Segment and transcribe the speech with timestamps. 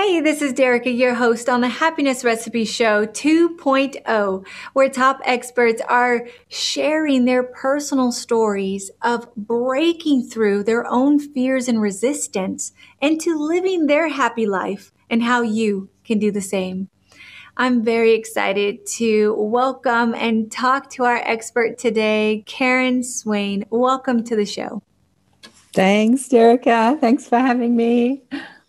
[0.00, 5.82] Hey, this is Derica, your host on the Happiness Recipe Show 2.0, where top experts
[5.88, 13.86] are sharing their personal stories of breaking through their own fears and resistance into living
[13.88, 16.88] their happy life and how you can do the same.
[17.56, 23.64] I'm very excited to welcome and talk to our expert today, Karen Swain.
[23.70, 24.80] Welcome to the show.
[25.74, 27.00] Thanks, Derica.
[27.00, 28.22] Thanks for having me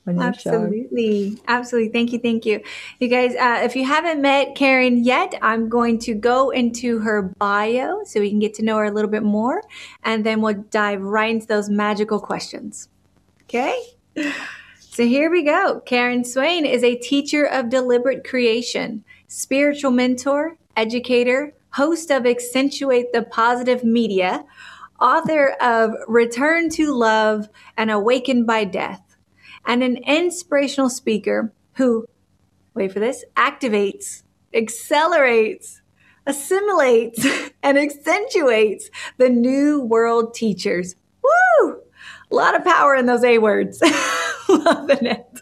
[0.07, 1.35] absolutely.
[1.35, 1.41] Show.
[1.47, 1.91] absolutely.
[1.91, 2.19] Thank you.
[2.19, 2.61] Thank you.
[2.99, 7.21] You guys uh, if you haven't met karen yet i'm going to go into her
[7.37, 9.61] bio so we can get to know her a little bit more
[10.03, 12.89] and then we'll dive right into those magical questions.
[13.43, 13.79] Okay?
[14.79, 15.81] So here we go.
[15.85, 23.21] Karen swain is a teacher of deliberate creation spiritual mentor educator host of accentuate the
[23.21, 24.43] positive media
[24.99, 29.08] author of return to love and awakened by death
[29.69, 32.03] and an inspirational speaker who,
[32.73, 35.81] wait for this, activates, accelerates,
[36.25, 37.23] assimilates,
[37.63, 40.95] and accentuates the new world teachers.
[41.23, 41.81] Woo!
[42.31, 43.79] A lot of power in those A words.
[44.49, 45.41] Loving it.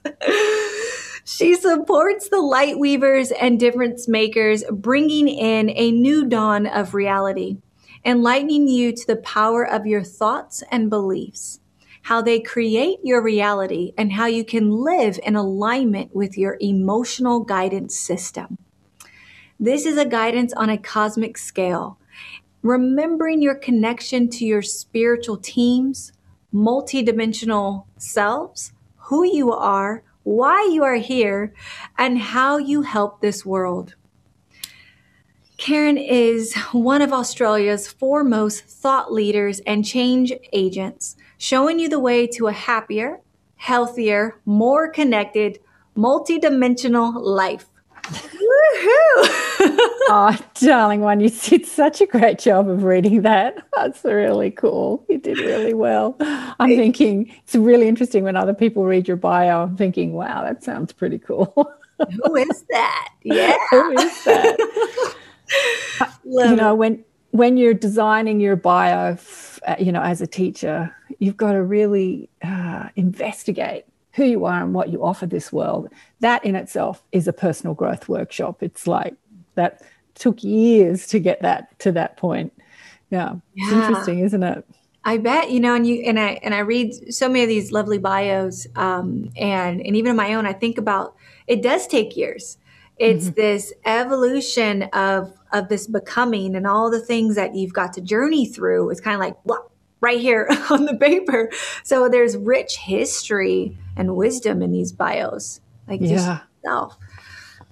[1.23, 7.59] She supports the light weavers and difference makers, bringing in a new dawn of reality,
[8.03, 11.61] enlightening you to the power of your thoughts and beliefs
[12.07, 17.41] how they create your reality, and how you can live in alignment with your emotional
[17.41, 18.57] guidance system.
[19.59, 21.97] This is a guidance on a cosmic scale.
[22.61, 26.13] Remembering your connection to your spiritual teams,
[26.53, 28.71] multidimensional selves,
[29.09, 31.53] who you are, why you are here,
[31.97, 33.95] and how you help this world.
[35.57, 42.27] Karen is one of Australia's foremost thought leaders and change agents showing you the way
[42.27, 43.19] to a happier,
[43.55, 45.59] healthier, more connected,
[45.95, 47.65] multidimensional life.
[48.03, 49.43] Woohoo!
[50.09, 53.57] Oh, darling one, you did such a great job of reading that.
[53.75, 55.03] That's really cool.
[55.09, 56.15] You did really well.
[56.21, 59.63] I'm thinking it's really interesting when other people read your bio.
[59.63, 61.53] I'm thinking, wow, that sounds pretty cool.
[62.23, 63.09] Who is that?
[63.23, 63.57] Yeah.
[63.71, 65.15] Who is that?
[66.25, 69.17] you know, when when you're designing your bio,
[69.79, 74.73] you know, as a teacher, you've got to really uh, investigate who you are and
[74.73, 75.89] what you offer this world.
[76.21, 78.63] That in itself is a personal growth workshop.
[78.63, 79.13] It's like
[79.55, 79.81] that
[80.15, 82.53] took years to get that to that point.
[83.09, 83.65] Yeah, yeah.
[83.65, 84.65] it's interesting, isn't it?
[85.03, 87.71] I bet you know, and you and I and I read so many of these
[87.71, 91.15] lovely bios, um, and and even in my own, I think about
[91.45, 92.57] it does take years.
[92.97, 93.35] It's mm-hmm.
[93.35, 98.45] this evolution of of this becoming and all the things that you've got to journey
[98.45, 98.89] through.
[98.89, 99.59] It's kind of like
[100.01, 101.49] right here on the paper.
[101.83, 105.61] So there's rich history and wisdom in these bios.
[105.87, 106.39] Like just yeah.
[106.63, 106.97] yourself.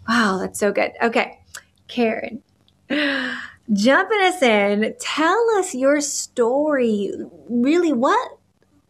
[0.07, 0.91] Wow, that's so good.
[1.01, 1.39] Okay.
[1.87, 2.41] Karen,
[3.73, 7.11] jumping us in, tell us your story.
[7.49, 8.37] Really, what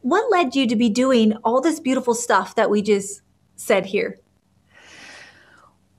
[0.02, 3.22] what led you to be doing all this beautiful stuff that we just
[3.56, 4.20] said here?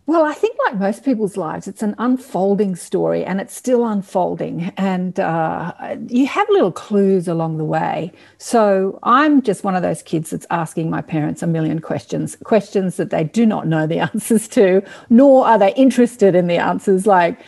[0.08, 4.72] Well, I think, like most people's lives, it's an unfolding story and it's still unfolding.
[4.76, 5.72] And uh,
[6.06, 8.12] you have little clues along the way.
[8.38, 12.96] So I'm just one of those kids that's asking my parents a million questions, questions
[12.98, 14.80] that they do not know the answers to,
[15.10, 17.04] nor are they interested in the answers.
[17.04, 17.40] Like,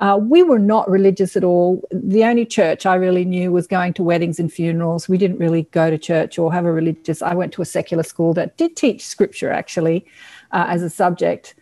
[0.00, 1.80] uh, we were not religious at all.
[1.92, 5.08] The only church I really knew was going to weddings and funerals.
[5.08, 7.22] We didn't really go to church or have a religious.
[7.22, 10.06] I went to a secular school that did teach scripture actually
[10.50, 11.54] uh, as a subject.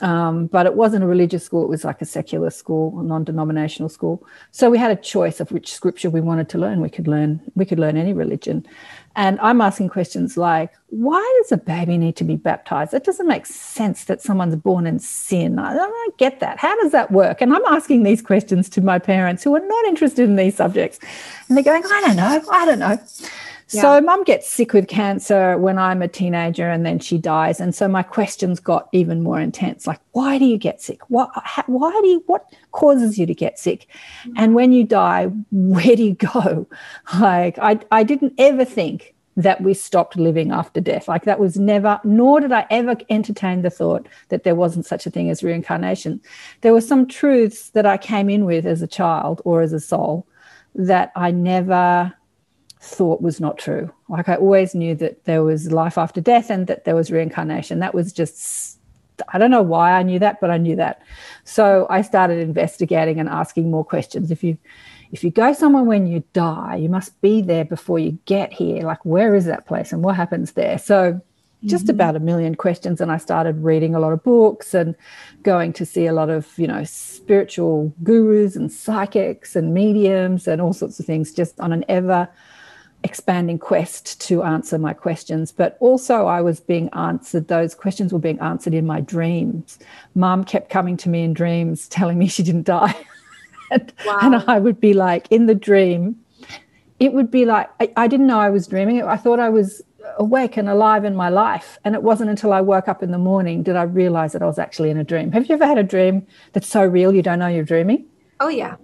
[0.00, 3.88] Um, but it wasn't a religious school, it was like a secular school, a non-denominational
[3.88, 4.24] school.
[4.52, 6.80] So we had a choice of which scripture we wanted to learn.
[6.80, 8.64] We could learn, we could learn any religion.
[9.16, 12.94] And I'm asking questions like, why does a baby need to be baptized?
[12.94, 15.58] It doesn't make sense that someone's born in sin.
[15.58, 16.58] I don't get that.
[16.58, 17.40] How does that work?
[17.40, 21.00] And I'm asking these questions to my parents who are not interested in these subjects.
[21.48, 22.98] And they're going, I don't know, I don't know.
[23.70, 23.82] Yeah.
[23.82, 27.60] So mum gets sick with cancer when I'm a teenager and then she dies.
[27.60, 29.86] And so my questions got even more intense.
[29.86, 31.00] Like, why do you get sick?
[31.10, 31.30] What,
[31.66, 33.86] why do you, what causes you to get sick?
[34.22, 34.32] Mm-hmm.
[34.38, 36.66] And when you die, where do you go?
[37.18, 41.06] Like, I, I didn't ever think that we stopped living after death.
[41.08, 45.06] Like that was never, nor did I ever entertain the thought that there wasn't such
[45.06, 46.20] a thing as reincarnation.
[46.60, 49.80] There were some truths that I came in with as a child or as a
[49.80, 50.26] soul
[50.74, 52.12] that I never
[52.80, 53.92] thought was not true.
[54.08, 57.80] Like I always knew that there was life after death and that there was reincarnation.
[57.80, 58.78] That was just,
[59.32, 61.02] I don't know why I knew that, but I knew that.
[61.44, 64.30] So I started investigating and asking more questions.
[64.30, 64.56] If you,
[65.10, 68.82] if you go somewhere when you die, you must be there before you get here.
[68.82, 70.78] Like, where is that place and what happens there?
[70.78, 71.20] So
[71.64, 71.90] just mm-hmm.
[71.90, 74.94] about a million questions and i started reading a lot of books and
[75.42, 80.60] going to see a lot of you know spiritual gurus and psychics and mediums and
[80.60, 82.28] all sorts of things just on an ever
[83.04, 88.18] expanding quest to answer my questions but also i was being answered those questions were
[88.18, 89.78] being answered in my dreams
[90.14, 92.94] mom kept coming to me in dreams telling me she didn't die
[93.70, 94.18] and, wow.
[94.22, 96.16] and i would be like in the dream
[96.98, 99.80] it would be like I, I didn't know i was dreaming i thought i was
[100.16, 101.78] awake and alive in my life.
[101.84, 104.46] And it wasn't until I woke up in the morning did I realize that I
[104.46, 105.32] was actually in a dream.
[105.32, 108.06] Have you ever had a dream that's so real you don't know you're dreaming?
[108.40, 108.76] Oh, yeah.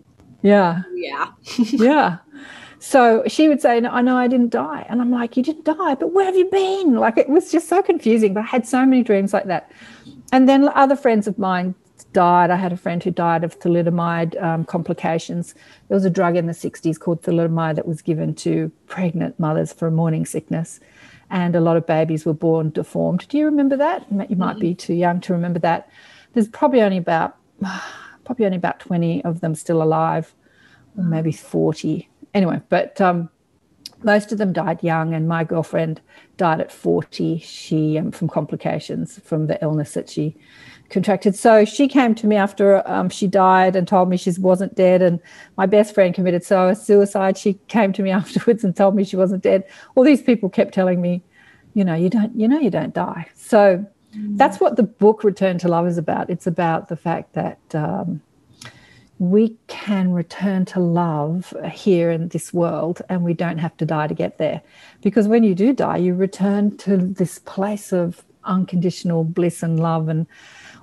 [0.43, 0.83] Yeah.
[0.87, 1.27] Oh, yeah.
[1.57, 2.19] yeah.
[2.85, 4.85] So she would say, no, I know I didn't die.
[4.91, 6.97] And I'm like, You didn't die, but where have you been?
[6.97, 8.35] Like it was just so confusing.
[8.35, 9.73] But I had so many dreams like that.
[10.33, 11.75] And then other friends of mine
[12.13, 12.51] died.
[12.51, 15.55] I had a friend who died of thalidomide um, complications.
[15.89, 19.73] There was a drug in the 60s called thalidomide that was given to pregnant mothers
[19.73, 20.79] for morning sickness
[21.31, 23.27] and a lot of babies were born deformed.
[23.29, 24.05] Do you remember that?
[24.29, 24.77] You might be mm-hmm.
[24.77, 25.89] too young to remember that.
[26.35, 27.37] There's probably only about
[28.25, 30.35] probably only about 20 of them still alive,
[30.99, 32.11] or maybe 40.
[32.35, 33.31] Anyway, but um,
[34.03, 36.01] most of them died young, and my girlfriend
[36.37, 37.39] died at 40.
[37.39, 40.37] She um, from complications from the illness that she
[40.91, 41.35] contracted.
[41.35, 45.01] So she came to me after um, she died and told me she wasn't dead.
[45.01, 45.21] And
[45.57, 47.39] my best friend committed suicide.
[47.39, 49.65] She came to me afterwards and told me she wasn't dead.
[49.95, 51.23] All these people kept telling me,
[51.75, 53.27] you know, you don't, you know, you don't die.
[53.35, 53.85] So
[54.15, 54.37] mm.
[54.37, 56.31] that's what the book Return to Love is about.
[56.31, 58.21] It's about the fact that um,
[59.19, 64.09] we can return to love here in this world and we don't have to die
[64.09, 64.61] to get there.
[65.03, 70.09] Because when you do die, you return to this place of unconditional bliss and love
[70.09, 70.27] and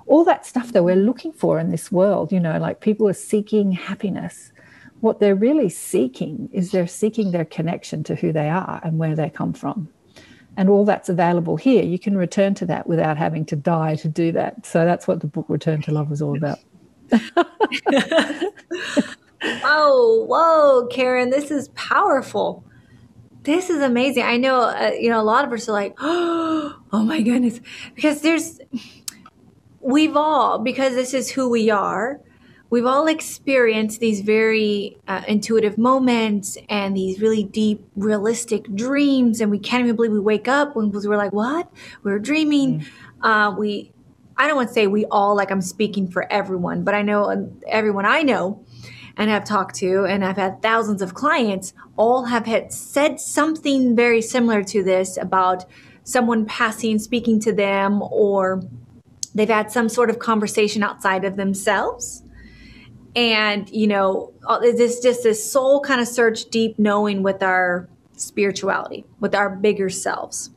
[0.06, 3.12] all that stuff that we're looking for in this world, you know, like people are
[3.12, 4.52] seeking happiness.
[5.00, 9.14] What they're really seeking is they're seeking their connection to who they are and where
[9.14, 9.88] they come from.
[10.56, 11.82] And all that's available here.
[11.82, 14.66] You can return to that without having to die to do that.
[14.66, 16.58] So that's what the book Return to Love was all about.
[19.64, 22.64] oh, whoa, Karen, this is powerful.
[23.42, 24.22] This is amazing.
[24.22, 27.60] I know, uh, you know, a lot of us are like, oh my goodness,
[27.94, 28.60] because there's
[29.80, 32.20] we've all, because this is who we are,
[32.70, 39.40] we've all experienced these very uh, intuitive moments and these really deep, realistic dreams.
[39.40, 41.70] And we can't even believe we wake up when we're like, what?
[42.02, 42.80] We are dreaming.
[42.80, 42.86] Mm.
[43.22, 43.91] Uh, we,
[44.42, 47.30] I don't want to say we all, like I'm speaking for everyone, but I know
[47.30, 48.64] uh, everyone I know
[49.16, 53.94] and have talked to, and I've had thousands of clients, all have had said something
[53.94, 55.64] very similar to this about
[56.02, 58.64] someone passing, speaking to them, or
[59.32, 62.24] they've had some sort of conversation outside of themselves.
[63.14, 69.04] And you know this just this soul kind of search deep knowing with our spirituality
[69.20, 70.50] with our bigger selves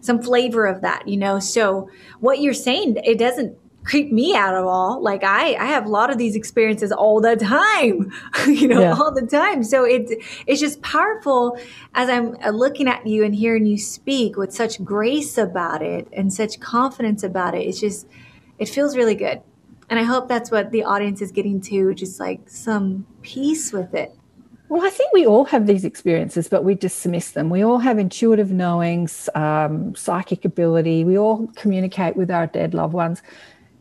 [0.00, 1.88] some flavor of that you know so
[2.20, 5.02] what you're saying it doesn't creep me out at all.
[5.02, 8.12] Like I, I have a lot of these experiences all the time,
[8.46, 8.92] you know, yeah.
[8.94, 9.64] all the time.
[9.64, 10.12] So it's,
[10.46, 11.58] it's just powerful
[11.94, 16.08] as I'm uh, looking at you and hearing you speak with such grace about it
[16.12, 17.66] and such confidence about it.
[17.66, 18.06] It's just,
[18.58, 19.42] it feels really good.
[19.88, 23.92] And I hope that's what the audience is getting to, just like some peace with
[23.94, 24.14] it.
[24.70, 27.50] Well, I think we all have these experiences, but we dismiss them.
[27.50, 31.02] We all have intuitive knowings, um, psychic ability.
[31.02, 33.20] We all communicate with our dead loved ones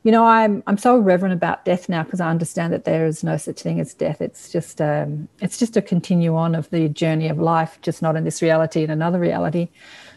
[0.04, 3.24] you know, I'm I'm so reverent about death now because I understand that there is
[3.24, 4.22] no such thing as death.
[4.22, 8.16] It's just um, it's just a continue on of the journey of life, just not
[8.16, 9.68] in this reality, in another reality.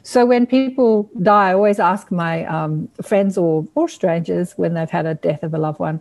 [0.05, 4.91] So when people die, I always ask my um, friends or or strangers when they've
[4.91, 6.01] had a death of a loved one.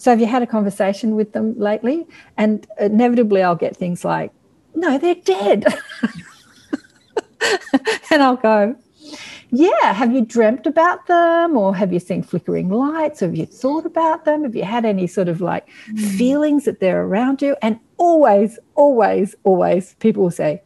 [0.00, 2.06] So have you had a conversation with them lately?
[2.38, 4.32] And inevitably, I'll get things like,
[4.74, 5.66] "No, they're dead,"
[8.10, 8.76] and I'll go,
[9.50, 11.54] yeah have you dreamt about them?
[11.54, 13.20] Or have you seen flickering lights?
[13.20, 14.44] Have you thought about them?
[14.44, 16.16] Have you had any sort of like mm.
[16.16, 17.54] feelings that they're around you?
[17.60, 20.62] And always always always people will say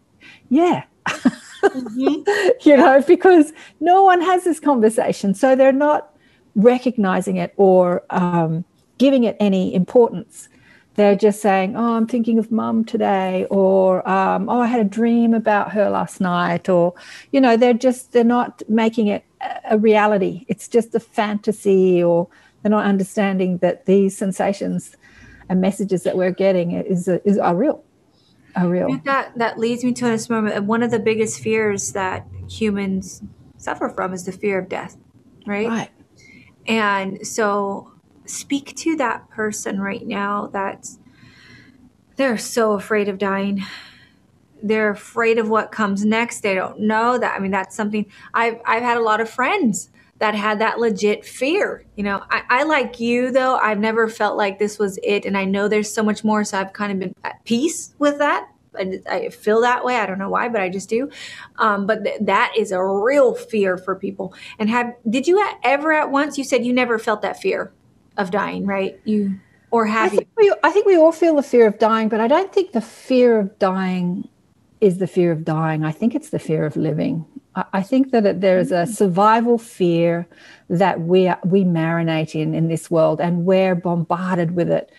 [0.48, 0.84] yeah.
[1.08, 2.30] Mm-hmm.
[2.68, 5.34] you know because no one has this conversation.
[5.34, 6.14] So they're not
[6.54, 8.64] recognizing it or um,
[8.98, 10.48] giving it any importance
[10.96, 14.88] they're just saying, "Oh, I'm thinking of mum today," or um, "Oh, I had a
[14.88, 16.94] dream about her last night," or
[17.32, 19.24] you know, they're just they're not making it
[19.68, 20.44] a reality.
[20.48, 22.28] It's just a fantasy, or
[22.62, 24.96] they're not understanding that these sensations
[25.48, 27.82] and messages that we're getting is is are real,
[28.54, 29.00] are real.
[29.04, 30.64] That that leads me to this moment.
[30.64, 33.20] One of the biggest fears that humans
[33.56, 34.96] suffer from is the fear of death,
[35.44, 35.66] right?
[35.68, 35.90] Right.
[36.66, 37.93] And so
[38.26, 40.98] speak to that person right now that's
[42.16, 43.62] they're so afraid of dying
[44.64, 46.40] they're afraid of what comes next.
[46.40, 47.36] They don't know that.
[47.36, 51.24] I mean, that's something I've I've had a lot of friends that had that legit
[51.24, 51.84] fear.
[51.96, 53.56] You know, I, I like you though.
[53.56, 56.44] I've never felt like this was it, and I know there's so much more.
[56.44, 58.48] So I've kind of been at peace with that.
[58.76, 59.96] I, I feel that way.
[59.96, 61.10] I don't know why, but I just do.
[61.56, 64.34] Um, but th- that is a real fear for people.
[64.58, 66.38] And have did you ever at once?
[66.38, 67.70] You said you never felt that fear
[68.16, 69.00] of dying, right?
[69.04, 69.38] You
[69.70, 70.26] or have I you?
[70.36, 72.80] We, I think we all feel the fear of dying, but I don't think the
[72.80, 74.28] fear of dying
[74.80, 75.84] is the fear of dying.
[75.84, 77.26] I think it's the fear of living.
[77.54, 78.88] I, I think that there is a mm.
[78.88, 80.26] survival fear
[80.68, 84.90] that we we marinate in in this world, and we're bombarded with it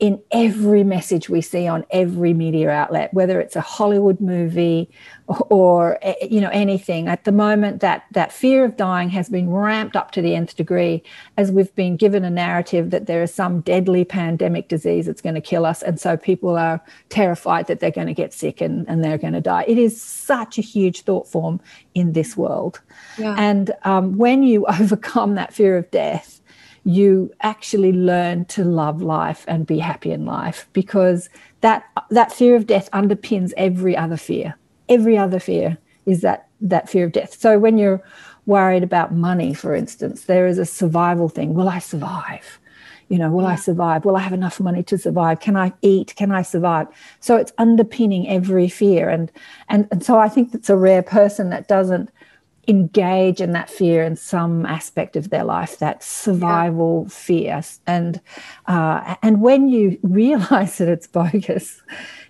[0.00, 4.90] in every message we see on every media outlet, whether it's a Hollywood movie
[5.28, 7.06] or, eh, you know anything.
[7.06, 10.56] At the moment, that that fear of dying has been ramped up to the nth
[10.56, 11.02] degree,
[11.36, 15.36] as we've been given a narrative that there is some deadly pandemic disease that's going
[15.36, 18.86] to kill us, and so people are terrified that they're going to get sick and,
[18.88, 19.64] and they're going to die.
[19.68, 21.60] It is such a huge thought form
[21.94, 22.80] in this world,
[23.16, 23.36] yeah.
[23.38, 26.40] and um, when you overcome that fear of death
[26.84, 31.30] you actually learn to love life and be happy in life because
[31.62, 34.54] that that fear of death underpins every other fear.
[34.88, 37.40] Every other fear is that that fear of death.
[37.40, 38.02] So when you're
[38.46, 41.54] worried about money for instance there is a survival thing.
[41.54, 42.60] Will i survive?
[43.08, 44.04] You know will i survive?
[44.04, 45.40] Will i have enough money to survive?
[45.40, 46.14] Can i eat?
[46.16, 46.88] Can i survive?
[47.20, 49.08] So it's underpinning every fear.
[49.08, 49.32] And
[49.70, 52.10] and and so i think that's a rare person that doesn't
[52.68, 57.14] engage in that fear in some aspect of their life, that survival yeah.
[57.14, 57.62] fear.
[57.86, 58.20] And
[58.66, 61.82] uh, and when you realize that it's bogus,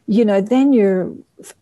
[0.07, 1.13] you know, then you're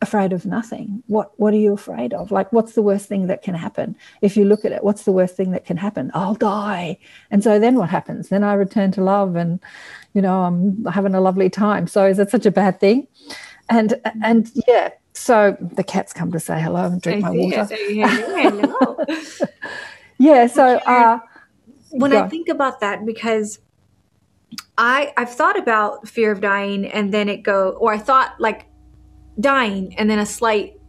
[0.01, 1.03] afraid of nothing.
[1.07, 2.31] What what are you afraid of?
[2.31, 3.97] Like, what's the worst thing that can happen?
[4.21, 6.11] If you look at it, what's the worst thing that can happen?
[6.15, 6.99] I'll die.
[7.31, 8.29] And so then what happens?
[8.29, 9.61] Then I return to love, and
[10.13, 11.87] you know, I'm having a lovely time.
[11.87, 13.07] So is it such a bad thing?
[13.69, 17.77] And and yeah, so the cats come to say hello and drink I my water.
[20.19, 20.47] yeah.
[20.47, 21.21] So uh,
[21.91, 23.59] when I think about that, because
[24.79, 28.67] I I've thought about fear of dying, and then it go, or I thought like
[29.39, 30.81] dying, and then a slight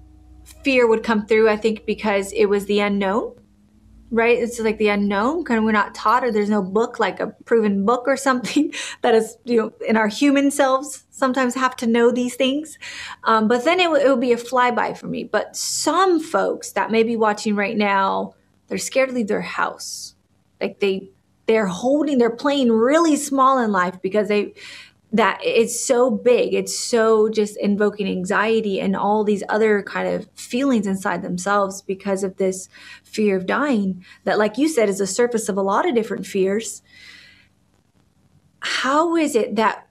[0.64, 1.50] fear would come through.
[1.50, 3.36] I think because it was the unknown
[4.14, 4.38] right?
[4.38, 7.28] It's like the unknown, kind of we're not taught, or there's no book like a
[7.46, 11.88] proven book or something that is, you know, in our human selves sometimes have to
[11.88, 12.78] know these things.
[13.24, 15.24] Um, but then it, w- it would be a flyby for me.
[15.24, 18.36] But some folks that may be watching right now,
[18.68, 20.16] they're scared to leave their house.
[20.62, 21.10] Like they,
[21.48, 24.54] they're holding, they're playing really small in life because they,
[25.14, 30.28] that it's so big it's so just invoking anxiety and all these other kind of
[30.34, 32.68] feelings inside themselves because of this
[33.04, 36.26] fear of dying that like you said is the surface of a lot of different
[36.26, 36.82] fears.
[38.60, 39.88] How is it that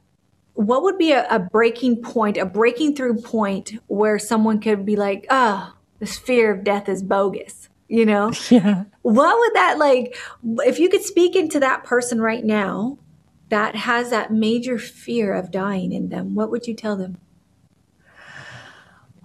[0.54, 4.96] what would be a, a breaking point a breaking through point where someone could be
[4.96, 8.32] like oh this fear of death is bogus you know?
[8.50, 8.84] Yeah.
[9.02, 10.16] What would that like
[10.64, 12.98] if you could speak into that person right now
[13.52, 17.18] that has that major fear of dying in them, what would you tell them?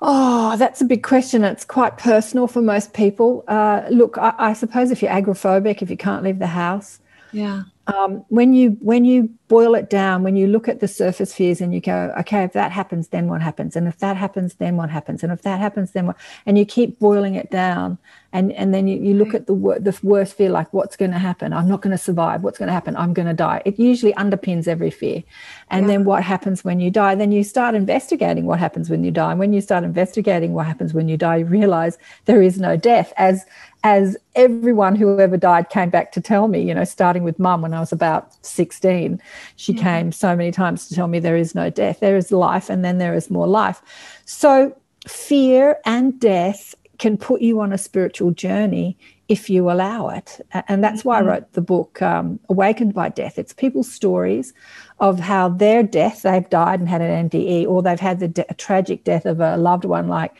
[0.01, 1.45] Oh, that's a big question.
[1.45, 3.45] It's quite personal for most people.
[3.47, 6.99] Uh, look, I, I, suppose if you're agoraphobic, if you can't leave the house,
[7.31, 7.63] yeah.
[7.87, 11.61] Um, when you when you boil it down, when you look at the surface fears
[11.61, 13.75] and you go, okay, if that happens, then what happens?
[13.75, 15.23] And if that happens, then what happens?
[15.23, 16.17] And if that happens, then what?
[16.45, 17.97] And you keep boiling it down,
[18.33, 21.11] and and then you, you look at the wor- the worst fear, like what's going
[21.11, 21.53] to happen?
[21.53, 22.43] I'm not going to survive.
[22.43, 22.95] What's going to happen?
[22.95, 23.61] I'm going to die.
[23.65, 25.23] It usually underpins every fear.
[25.69, 25.93] And yeah.
[25.93, 27.15] then what happens when you die?
[27.15, 29.31] Then you start investigating what happens when you die.
[29.31, 32.75] And when you start investigating what happens when you die, you realize there is no
[32.75, 33.45] death, as
[33.83, 37.61] as everyone who ever died came back to tell me, you know, starting with mum
[37.61, 39.21] when I was about 16,
[39.55, 39.81] she mm-hmm.
[39.81, 42.83] came so many times to tell me there is no death, there is life, and
[42.83, 43.81] then there is more life.
[44.25, 44.75] So,
[45.07, 50.39] fear and death can put you on a spiritual journey if you allow it.
[50.67, 51.29] And that's why I mm-hmm.
[51.29, 53.37] wrote the book, um, Awakened by Death.
[53.37, 54.53] It's people's stories
[54.99, 58.53] of how their death, they've died and had an NDE, or they've had the de-
[58.57, 60.33] tragic death of a loved one, like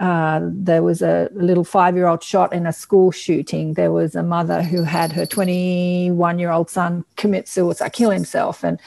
[0.00, 3.74] uh, there was a little five year old shot in a school shooting.
[3.74, 8.64] There was a mother who had her 21 year old son commit suicide, kill himself.
[8.64, 8.80] And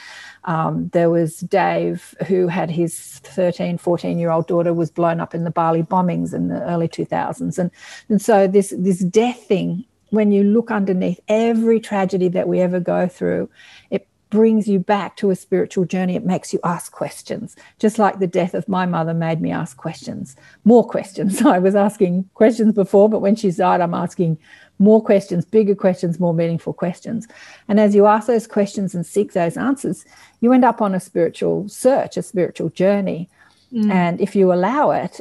[0.44, 5.34] um, there was Dave, who had his 13, 14 year old daughter was blown up
[5.34, 7.58] in the Bali bombings in the early 2000s.
[7.58, 7.70] And,
[8.08, 12.78] and so this, this death thing, when you look underneath every tragedy that we ever
[12.78, 13.48] go through,
[13.90, 16.16] it brings you back to a spiritual journey.
[16.16, 19.76] It makes you ask questions, just like the death of my mother made me ask
[19.76, 21.42] questions, more questions.
[21.46, 24.38] I was asking questions before, but when she died, I'm asking
[24.78, 27.28] more questions, bigger questions, more meaningful questions.
[27.68, 30.04] And as you ask those questions and seek those answers,
[30.40, 33.28] you end up on a spiritual search, a spiritual journey.
[33.72, 33.90] Mm.
[33.90, 35.20] And if you allow it,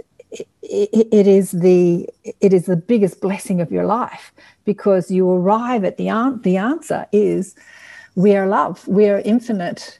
[0.63, 2.09] it, is the
[2.41, 4.31] it is the biggest blessing of your life
[4.65, 7.55] because you arrive at the an- the answer is
[8.15, 8.87] we are love.
[8.87, 9.99] We are infinite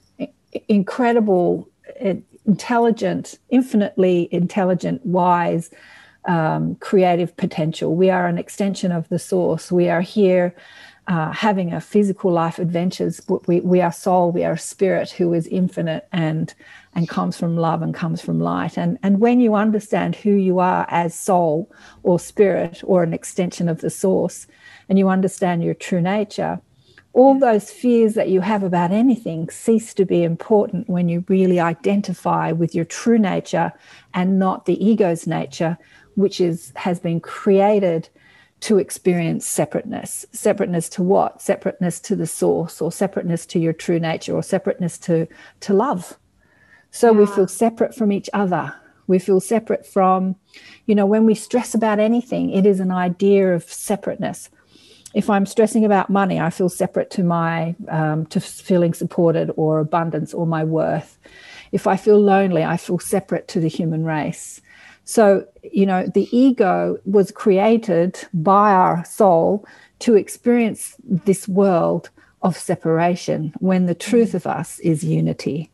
[0.68, 1.68] incredible
[2.46, 5.72] intelligent infinitely intelligent wise
[6.26, 7.96] um, creative potential.
[7.96, 9.72] We are an extension of the source.
[9.72, 10.56] We are here
[11.08, 14.32] uh, having a physical life adventures but we, we are soul.
[14.32, 16.54] We are spirit who is infinite and
[16.96, 18.78] and comes from love and comes from light.
[18.78, 21.72] And, and when you understand who you are as soul
[22.04, 24.46] or spirit or an extension of the source,
[24.88, 26.62] and you understand your true nature,
[27.14, 31.60] all those fears that you have about anything cease to be important when you really
[31.60, 33.72] identify with your true nature
[34.16, 35.78] and not the ego's nature,
[36.16, 38.10] which is has been created
[38.62, 40.26] to experience separateness.
[40.32, 41.42] Separateness to what?
[41.42, 45.28] Separateness to the source, or separateness to your true nature, or separateness to
[45.60, 46.18] to love.
[46.90, 47.20] So yeah.
[47.20, 48.74] we feel separate from each other.
[49.06, 50.38] We feel separate from,
[50.86, 54.50] you know, when we stress about anything, it is an idea of separateness.
[55.14, 59.80] If I'm stressing about money, I feel separate to my um, to feeling supported or
[59.80, 61.18] abundance or my worth.
[61.72, 64.62] If I feel lonely, I feel separate to the human race.
[65.06, 69.66] So, you know, the ego was created by our soul
[70.00, 72.10] to experience this world
[72.42, 75.70] of separation when the truth of us is unity.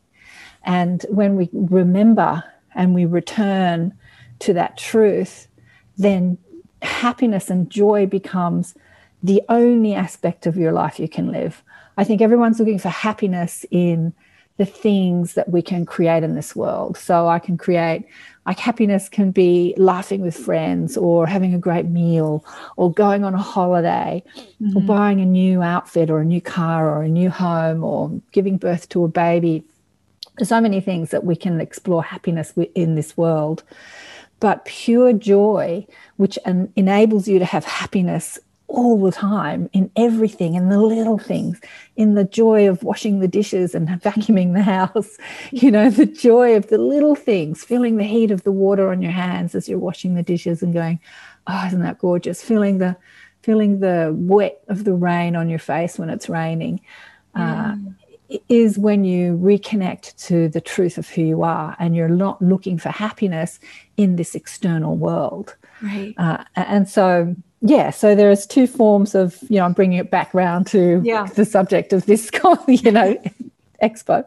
[0.64, 2.44] And when we remember
[2.74, 3.94] and we return
[4.40, 5.48] to that truth,
[5.96, 6.38] then
[6.82, 8.74] happiness and joy becomes
[9.22, 11.62] the only aspect of your life you can live.
[11.96, 14.14] I think everyone's looking for happiness in
[14.56, 16.98] the things that we can create in this world.
[16.98, 18.04] So I can create,
[18.44, 22.44] like, happiness can be laughing with friends or having a great meal
[22.76, 24.22] or going on a holiday
[24.62, 24.76] mm-hmm.
[24.76, 28.58] or buying a new outfit or a new car or a new home or giving
[28.58, 29.64] birth to a baby
[30.40, 33.62] There's so many things that we can explore happiness in this world.
[34.40, 35.86] But pure joy,
[36.16, 36.38] which
[36.76, 38.38] enables you to have happiness
[38.70, 41.60] all the time in everything, in the little things,
[41.96, 45.18] in the joy of washing the dishes and vacuuming the house,
[45.50, 49.02] you know, the joy of the little things, feeling the heat of the water on
[49.02, 51.00] your hands as you're washing the dishes and going,
[51.46, 52.42] oh, isn't that gorgeous?
[52.42, 52.96] Feeling the
[53.42, 56.80] feeling the wet of the rain on your face when it's raining.
[57.34, 57.74] Uh,
[58.48, 62.78] is when you reconnect to the truth of who you are and you're not looking
[62.78, 63.58] for happiness
[63.96, 65.56] in this external world.
[65.82, 66.14] Right.
[66.16, 70.34] Uh, and so, yeah, so there's two forms of, you know, I'm bringing it back
[70.34, 71.26] around to yeah.
[71.26, 72.30] the subject of this,
[72.68, 73.20] you know,
[73.82, 74.24] expo,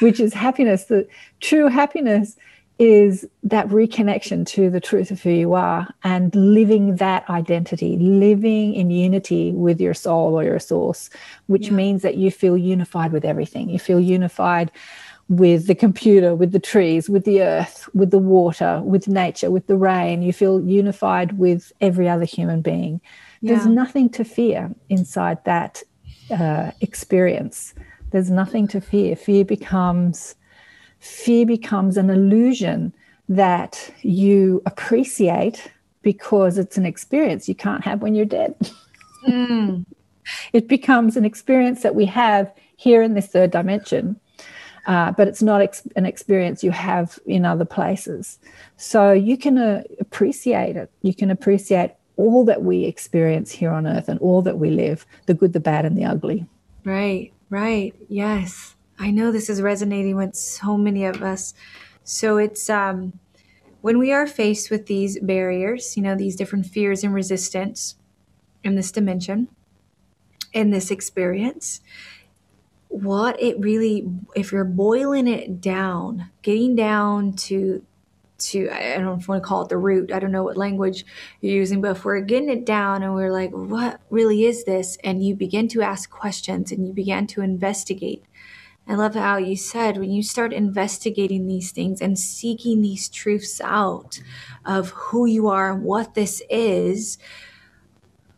[0.00, 0.84] which is happiness.
[0.84, 1.06] The
[1.40, 2.36] true happiness
[2.78, 8.74] is that reconnection to the truth of who you are and living that identity, living
[8.74, 11.10] in unity with your soul or your source,
[11.46, 11.72] which yeah.
[11.72, 13.68] means that you feel unified with everything.
[13.68, 14.70] You feel unified
[15.28, 19.66] with the computer, with the trees, with the earth, with the water, with nature, with
[19.66, 20.22] the rain.
[20.22, 23.00] You feel unified with every other human being.
[23.40, 23.54] Yeah.
[23.54, 25.82] There's nothing to fear inside that
[26.30, 27.74] uh, experience.
[28.10, 29.16] There's nothing to fear.
[29.16, 30.36] Fear becomes
[31.00, 32.92] fear becomes an illusion
[33.28, 35.70] that you appreciate
[36.02, 38.54] because it's an experience you can't have when you're dead.
[39.26, 39.84] Mm.
[40.52, 44.18] it becomes an experience that we have here in this third dimension.
[44.86, 48.38] Uh, but it's not ex- an experience you have in other places.
[48.76, 50.88] So you can uh, appreciate it.
[51.02, 55.04] You can appreciate all that we experience here on earth and all that we live
[55.26, 56.46] the good, the bad, and the ugly.
[56.84, 57.92] Right, right.
[58.08, 58.76] Yes.
[58.98, 61.54] I know this is resonating with so many of us.
[62.04, 63.18] So it's um,
[63.80, 67.96] when we are faced with these barriers, you know, these different fears and resistance
[68.64, 69.48] in this dimension,
[70.52, 71.80] in this experience,
[72.88, 77.84] what it really, if you're boiling it down, getting down to
[78.38, 80.12] to I don't know if you want to call it the root.
[80.12, 81.04] I don't know what language
[81.40, 84.96] you're using, but if we're getting it down and we're like, what really is this?
[85.02, 88.24] And you begin to ask questions and you begin to investigate
[88.88, 93.60] I love how you said when you start investigating these things and seeking these truths
[93.60, 94.20] out
[94.64, 97.18] of who you are and what this is,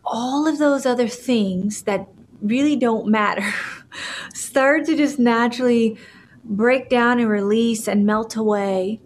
[0.05, 2.09] all of those other things that
[2.43, 3.49] really don't matter
[4.35, 5.97] start to just naturally
[6.45, 9.01] break down and release and melt away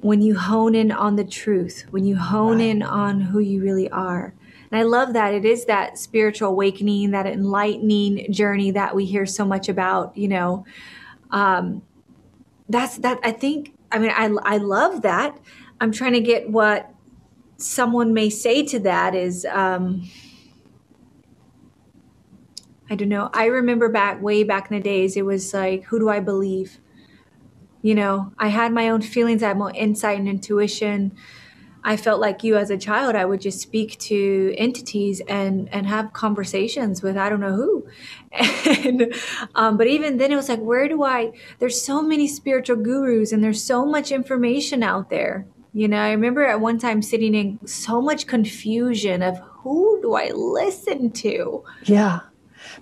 [0.00, 3.90] when you hone in on the truth, when you hone in on who you really
[3.90, 4.32] are.
[4.70, 9.26] And I love that it is that spiritual awakening, that enlightening journey that we hear
[9.26, 10.64] so much about, you know.
[11.30, 11.82] Um,
[12.68, 15.38] that's that I think I mean I I love that.
[15.80, 16.92] I'm trying to get what
[17.56, 20.08] someone may say to that is um
[22.88, 23.30] I don't know.
[23.32, 26.80] I remember back way back in the days it was like who do I believe?
[27.82, 31.12] you know, I had my own feelings, I had more insight and intuition.
[31.82, 35.86] I felt like you as a child, I would just speak to entities and and
[35.86, 37.86] have conversations with I don't know who.
[38.84, 39.14] And
[39.54, 41.32] um, but even then, it was like, where do I?
[41.58, 45.46] There's so many spiritual gurus, and there's so much information out there.
[45.72, 50.14] You know, I remember at one time sitting in so much confusion of who do
[50.14, 51.64] I listen to?
[51.84, 52.20] Yeah,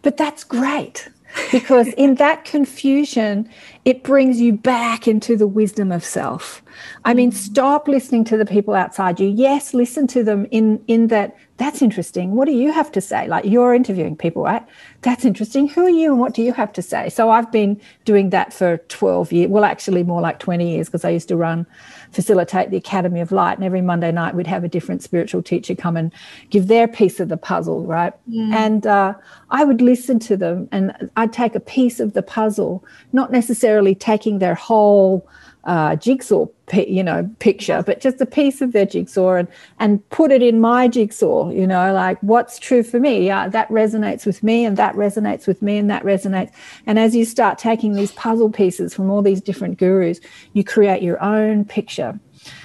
[0.03, 1.09] but that's great
[1.53, 3.49] because in that confusion,
[3.85, 6.63] it brings you back into the wisdom of self.
[7.05, 7.35] I mean, mm.
[7.35, 9.29] stop listening to the people outside you.
[9.29, 12.33] Yes, listen to them in in that that's interesting.
[12.33, 13.27] What do you have to say?
[13.27, 14.65] Like you're interviewing people, right?
[15.03, 15.69] That's interesting.
[15.69, 17.09] Who are you and what do you have to say?
[17.09, 19.51] So I've been doing that for 12 years.
[19.51, 21.67] Well, actually more like 20 years because I used to run
[22.13, 25.75] facilitate the Academy of Light and every Monday night we'd have a different spiritual teacher
[25.75, 26.13] come and
[26.51, 28.13] give their piece of the puzzle, right?
[28.31, 28.55] Mm.
[28.55, 29.15] And uh,
[29.51, 33.95] I would listen to them and I'd take a piece of the puzzle, not necessarily
[33.95, 35.29] taking their whole
[35.69, 40.33] uh, jigsaw, you know, picture, but just a piece of their jigsaw and and put
[40.33, 41.51] it in my jigsaw.
[41.51, 43.27] You know, like what's true for me?
[43.27, 46.51] Yeah, that resonates with me, and that resonates with me, and that resonates.
[46.87, 50.21] And as you start taking these puzzle pieces from all these different gurus,
[50.55, 52.19] you create your own picture.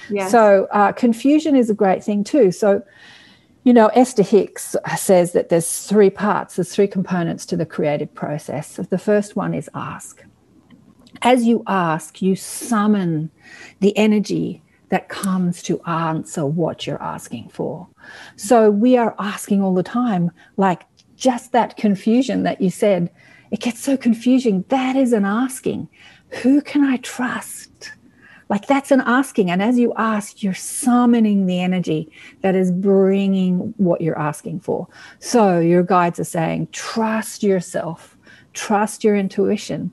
[0.08, 0.30] Yes.
[0.30, 2.50] So uh, confusion is a great thing too.
[2.50, 2.82] So.
[3.66, 8.14] You know, Esther Hicks says that there's three parts, there's three components to the creative
[8.14, 8.76] process.
[8.76, 10.22] The first one is ask
[11.24, 13.30] as you ask, you summon
[13.80, 17.88] the energy that comes to answer what you're asking for.
[18.36, 20.82] So we are asking all the time, like
[21.16, 23.10] just that confusion that you said,
[23.50, 24.64] it gets so confusing.
[24.68, 25.88] That is an asking.
[26.42, 27.92] Who can I trust?
[28.50, 29.50] Like that's an asking.
[29.50, 34.86] And as you ask, you're summoning the energy that is bringing what you're asking for.
[35.18, 38.16] So your guides are saying, trust yourself,
[38.52, 39.90] trust your intuition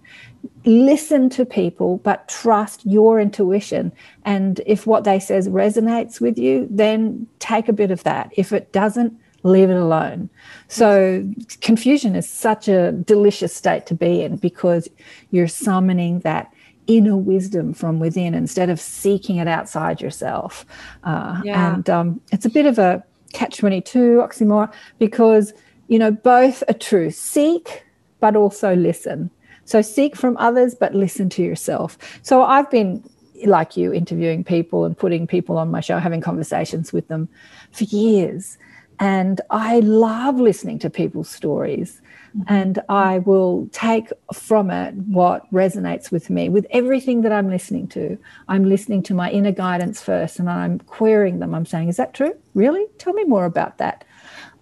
[0.65, 3.91] listen to people but trust your intuition.
[4.25, 8.32] And if what they says resonates with you then take a bit of that.
[8.36, 10.30] If it doesn't leave it alone.
[10.67, 11.27] So
[11.62, 14.88] confusion is such a delicious state to be in because
[15.32, 16.54] you're summoning that
[16.88, 20.65] inner wisdom from within instead of seeking it outside yourself.
[21.04, 21.73] Uh, yeah.
[21.73, 25.54] and um, it's a bit of a catch 22 oxymoron because
[25.88, 27.10] you know both are true.
[27.10, 27.84] Seek
[28.19, 29.32] but also listen
[29.72, 31.98] so seek from others, but listen to yourself.
[32.24, 33.02] So I've been
[33.46, 37.30] like you interviewing people and putting people on my show, having conversations with them
[37.72, 38.58] for years.
[39.00, 42.02] And I love listening to people's stories.
[42.38, 42.54] Mm-hmm.
[42.54, 46.50] And I will take from it what resonates with me.
[46.50, 48.18] With everything that I'm listening to,
[48.50, 51.56] I'm listening to my inner guidance first and I'm querying them.
[51.56, 52.34] I'm saying, Is that true?
[52.56, 52.86] Really?
[52.98, 54.04] Tell me more about that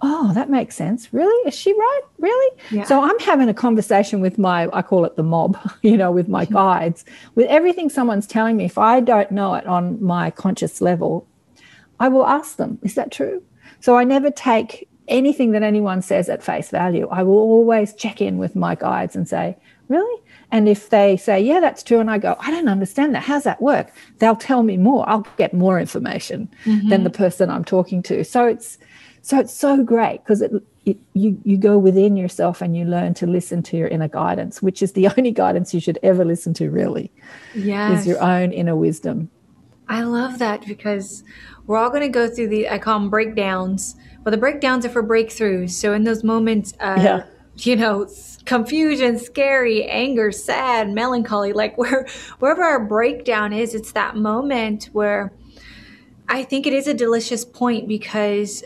[0.02, 1.14] oh, that makes sense.
[1.14, 1.48] Really?
[1.48, 2.02] Is she right?
[2.20, 2.62] Really?
[2.72, 2.84] Yeah.
[2.84, 6.28] So I'm having a conversation with my, I call it the mob, you know, with
[6.28, 8.66] my guides, with everything someone's telling me.
[8.66, 11.28] If I don't know it on my conscious level,
[12.00, 13.44] I will ask them, is that true?
[13.82, 17.08] So I never take anything that anyone says at face value.
[17.10, 19.58] I will always check in with my guides and say,
[19.88, 20.22] really?
[20.52, 23.24] And if they say, yeah, that's true, and I go, I don't understand that.
[23.24, 23.92] How's that work?
[24.20, 25.08] They'll tell me more.
[25.10, 26.90] I'll get more information mm-hmm.
[26.90, 28.24] than the person I'm talking to.
[28.24, 28.78] So it's,
[29.22, 30.52] so it's so great because it,
[30.86, 34.62] it, you you go within yourself and you learn to listen to your inner guidance,
[34.62, 36.70] which is the only guidance you should ever listen to.
[36.70, 37.12] Really,
[37.54, 39.30] yeah, is your own inner wisdom.
[39.88, 41.24] I love that because
[41.66, 43.96] we're all going to go through the I call them breakdowns.
[44.24, 45.72] Well, the breakdowns are for breakthroughs.
[45.72, 47.24] So in those moments, uh, yeah.
[47.58, 48.08] you know,
[48.46, 52.08] confusion, scary, anger, sad, melancholy, like where
[52.40, 55.34] wherever our breakdown is, it's that moment where
[56.28, 58.64] I think it is a delicious point because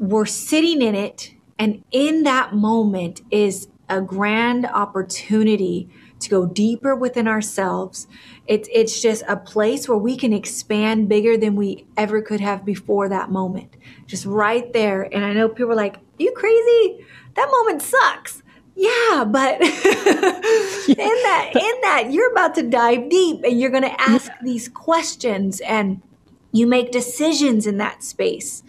[0.00, 1.34] we're sitting in it.
[1.58, 8.08] And in that moment is a grand opportunity to go deeper within ourselves.
[8.46, 12.64] It's, it's just a place where we can expand bigger than we ever could have
[12.64, 13.76] before that moment.
[14.06, 15.02] Just right there.
[15.02, 17.04] And I know people are like, you crazy?
[17.34, 18.42] That moment sucks.
[18.74, 19.68] Yeah, but in
[20.96, 25.60] that in that you're about to dive deep and you're going to ask these questions
[25.60, 26.00] and
[26.52, 28.62] you make decisions in that space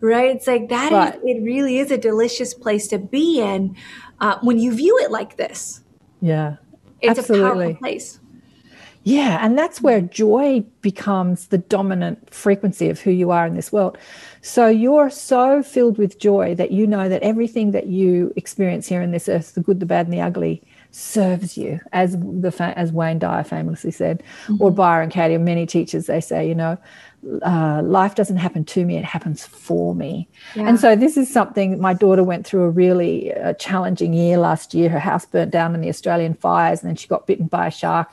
[0.00, 0.34] right?
[0.34, 1.14] It's like that right.
[1.14, 3.76] is, it really is a delicious place to be in
[4.20, 5.80] uh, when you view it like this.
[6.20, 6.56] Yeah.
[7.00, 7.46] It's absolutely.
[7.46, 8.20] a powerful place.
[9.06, 13.70] Yeah, and that's where joy becomes the dominant frequency of who you are in this
[13.70, 13.96] world.
[14.42, 19.00] So you're so filled with joy that you know that everything that you experience here
[19.00, 22.90] in this earth, the good, the bad, and the ugly, serves you, as the as
[22.90, 24.60] Wayne Dyer famously said, mm-hmm.
[24.60, 26.76] or Byron Katie, or many teachers they say, you know,
[27.42, 30.28] uh, life doesn't happen to me, it happens for me.
[30.54, 30.68] Yeah.
[30.68, 34.74] And so, this is something my daughter went through a really uh, challenging year last
[34.74, 34.88] year.
[34.88, 37.70] Her house burnt down in the Australian fires, and then she got bitten by a
[37.70, 38.10] shark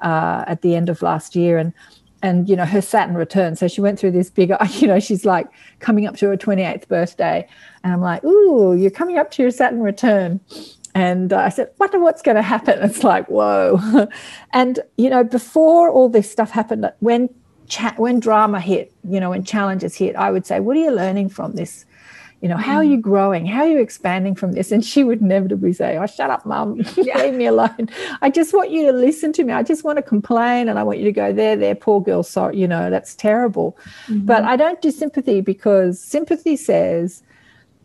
[0.00, 1.58] uh, at the end of last year.
[1.58, 1.72] And
[2.22, 3.56] and you know her Saturn return.
[3.56, 6.88] So she went through this big, you know, she's like coming up to her 28th
[6.88, 7.48] birthday,
[7.82, 10.40] and I'm like, "Ooh, you're coming up to your Saturn return."
[10.94, 14.08] And uh, I said, "Wonder what's going to happen." It's like, whoa.
[14.52, 17.28] and you know, before all this stuff happened, when
[17.70, 20.90] cha- when drama hit, you know, when challenges hit, I would say, "What are you
[20.90, 21.86] learning from this?"
[22.40, 23.02] You know, how are you mm.
[23.02, 23.44] growing?
[23.44, 24.72] How are you expanding from this?
[24.72, 26.76] And she would inevitably say, Oh, shut up, mum.
[26.96, 27.90] Leave me alone.
[28.22, 29.52] I just want you to listen to me.
[29.52, 32.22] I just want to complain and I want you to go, There, there, poor girl.
[32.22, 33.76] So, you know, that's terrible.
[34.06, 34.24] Mm-hmm.
[34.24, 37.22] But I don't do sympathy because sympathy says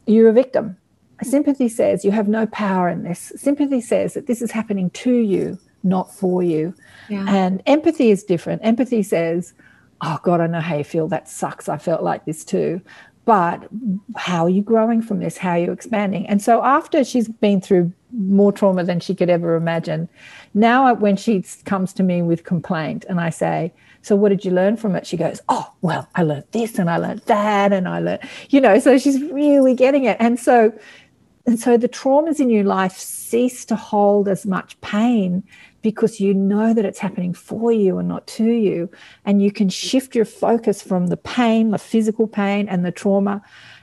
[0.05, 0.77] you're a victim.
[1.21, 3.33] Sympathy says you have no power in this.
[3.35, 6.73] Sympathy says that this is happening to you, not for you.
[7.09, 7.25] Yeah.
[7.27, 8.61] And empathy is different.
[8.63, 9.53] Empathy says,
[10.01, 11.07] oh god i know how you feel.
[11.07, 11.69] That sucks.
[11.69, 12.81] I felt like this too.
[13.25, 13.67] But
[14.15, 15.37] how are you growing from this?
[15.37, 16.27] How are you expanding?
[16.27, 20.07] And so after she's been through more trauma than she could ever imagine
[20.53, 24.51] now when she comes to me with complaint and i say so what did you
[24.51, 25.07] learn from it?
[25.07, 28.61] She goes oh well i learned this and i learned that and i learned you
[28.61, 30.17] know so she's really getting it.
[30.19, 30.71] And so
[31.47, 35.43] and so the traumas in your life cease to hold as much pain
[35.85, 38.89] because you know that it's happening for you and not to you.
[39.23, 43.39] And you can shift your focus from the pain, the physical pain and the trauma,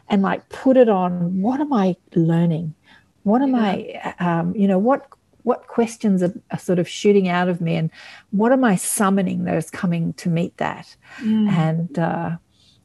[0.09, 2.75] and like put it on what am I learning?
[3.23, 3.55] What am.
[3.55, 5.07] I, um, you know, what
[5.45, 7.89] what questions are, are, sort of shooting out of me and
[8.31, 10.97] what am I summoning that is coming to meet that?
[11.21, 11.51] Mm.
[11.51, 12.31] And uh,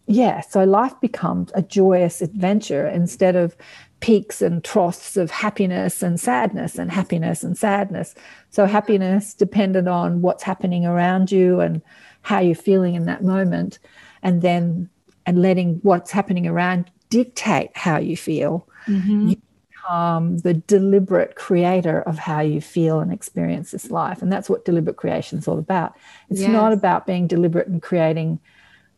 [0.06, 3.58] yeah, so life becomes a joyous adventure instead of
[4.00, 8.16] peaks and troughs of happiness and sadness and happiness and sadness.
[8.50, 11.82] So, happiness dependent on what's happening around you and
[12.22, 13.80] how you're feeling in that moment,
[14.22, 14.90] and then
[15.26, 18.68] and letting what's happening around dictate how you feel.
[18.88, 19.30] Mm-hmm.
[19.30, 19.42] You
[19.88, 24.22] become the deliberate creator of how you feel and experience this life.
[24.22, 25.96] And that's what deliberate creation is all about.
[26.30, 26.50] It's yes.
[26.50, 28.40] not about being deliberate and creating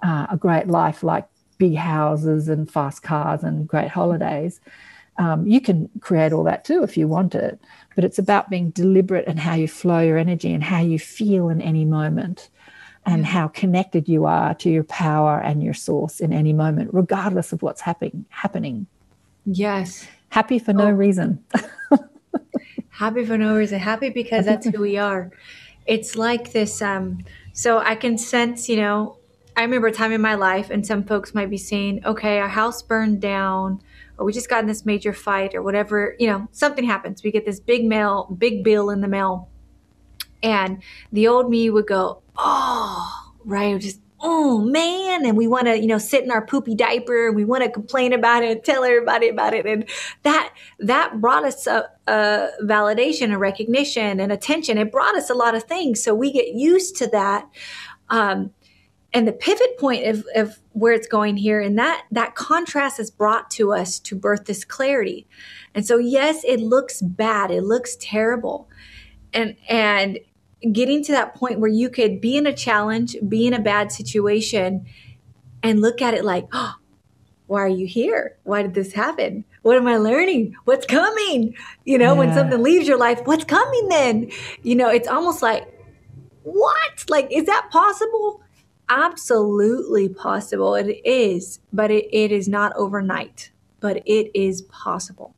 [0.03, 4.59] uh, a great life like big houses and fast cars and great holidays.
[5.19, 7.59] Um, you can create all that too if you want it,
[7.93, 11.49] but it's about being deliberate and how you flow your energy and how you feel
[11.49, 12.49] in any moment
[13.05, 17.51] and how connected you are to your power and your source in any moment, regardless
[17.51, 18.25] of what's happening.
[18.29, 18.87] happening.
[19.45, 20.07] Yes.
[20.29, 20.91] Happy for no oh.
[20.91, 21.43] reason.
[22.89, 23.79] happy for no reason.
[23.79, 25.31] Happy because that's who we are.
[25.85, 26.81] It's like this.
[26.81, 29.17] Um, so I can sense, you know,
[29.57, 32.47] I remember a time in my life, and some folks might be saying, okay, our
[32.47, 33.81] house burned down
[34.19, 37.23] or we just got in this major fight or whatever, you know, something happens.
[37.23, 39.49] We get this big mail, big bill in the mail.
[40.43, 45.25] And the old me would go, oh, right, just, oh man.
[45.25, 47.71] And we want to, you know, sit in our poopy diaper and we want to
[47.71, 49.65] complain about it and tell everybody about it.
[49.65, 49.87] And
[50.23, 54.77] that, that brought us a, a validation, a recognition and attention.
[54.77, 56.03] It brought us a lot of things.
[56.03, 57.47] So we get used to that.
[58.09, 58.51] Um,
[59.13, 63.09] and the pivot point of, of where it's going here and that that contrast is
[63.09, 65.27] brought to us to birth this clarity.
[65.73, 67.51] And so yes it looks bad.
[67.51, 68.69] It looks terrible.
[69.33, 70.19] And and
[70.71, 73.91] getting to that point where you could be in a challenge be in a bad
[73.91, 74.85] situation
[75.63, 76.75] and look at it like oh,
[77.47, 78.37] why are you here?
[78.43, 79.43] Why did this happen?
[79.63, 80.55] What am i learning?
[80.65, 81.55] What's coming?
[81.83, 82.19] You know yeah.
[82.19, 84.31] when something leaves your life what's coming then?
[84.61, 85.67] You know it's almost like
[86.43, 87.05] what?
[87.09, 88.43] Like is that possible
[88.89, 90.75] absolutely possible.
[90.75, 95.35] It is, but it, it is not overnight, but it is possible.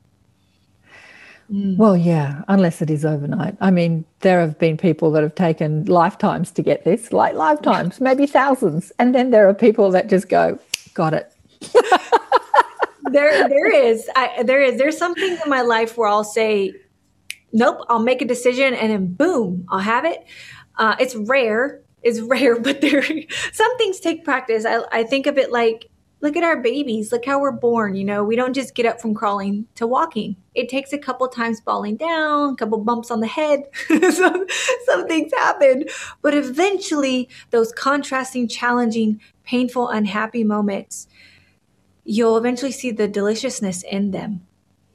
[1.52, 1.76] Mm.
[1.76, 3.56] Well, yeah, unless it is overnight.
[3.60, 8.00] I mean, there have been people that have taken lifetimes to get this, like lifetimes,
[8.00, 8.92] maybe thousands.
[8.98, 10.58] And then there are people that just go,
[10.94, 11.32] got it.
[13.10, 16.72] there, there is, I, there is, there's some things in my life where I'll say,
[17.52, 20.24] nope, I'll make a decision and then boom, I'll have it.
[20.78, 23.04] Uh, it's rare, is rare, but there
[23.52, 24.64] some things take practice.
[24.64, 25.88] I, I think of it like
[26.20, 28.22] look at our babies look how we're born you know?
[28.22, 30.36] We don't just get up from crawling to walking.
[30.54, 33.64] It takes a couple times falling down a couple bumps on the head.
[33.88, 34.46] Some,
[34.86, 35.86] some things happen.
[36.20, 41.08] But eventually those contrasting challenging painful unhappy moments
[42.04, 44.44] you'll eventually see the deliciousness in them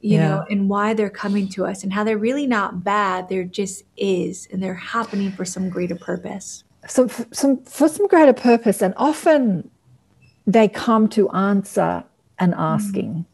[0.00, 0.28] you yeah.
[0.28, 3.28] know and why they're coming to us and how they're really not bad.
[3.28, 8.32] They're just is and they're happening for some greater purpose some, some for some greater
[8.32, 9.70] purpose, and often
[10.46, 12.04] they come to answer
[12.38, 13.14] an asking.
[13.14, 13.24] Mm.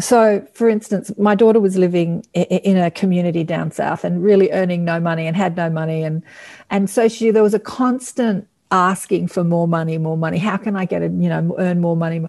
[0.00, 4.84] So, for instance, my daughter was living in a community down south and really earning
[4.84, 6.22] no money and had no money, and
[6.70, 10.38] and so she there was a constant asking for more money, more money.
[10.38, 12.26] How can I get it, you know, earn more money?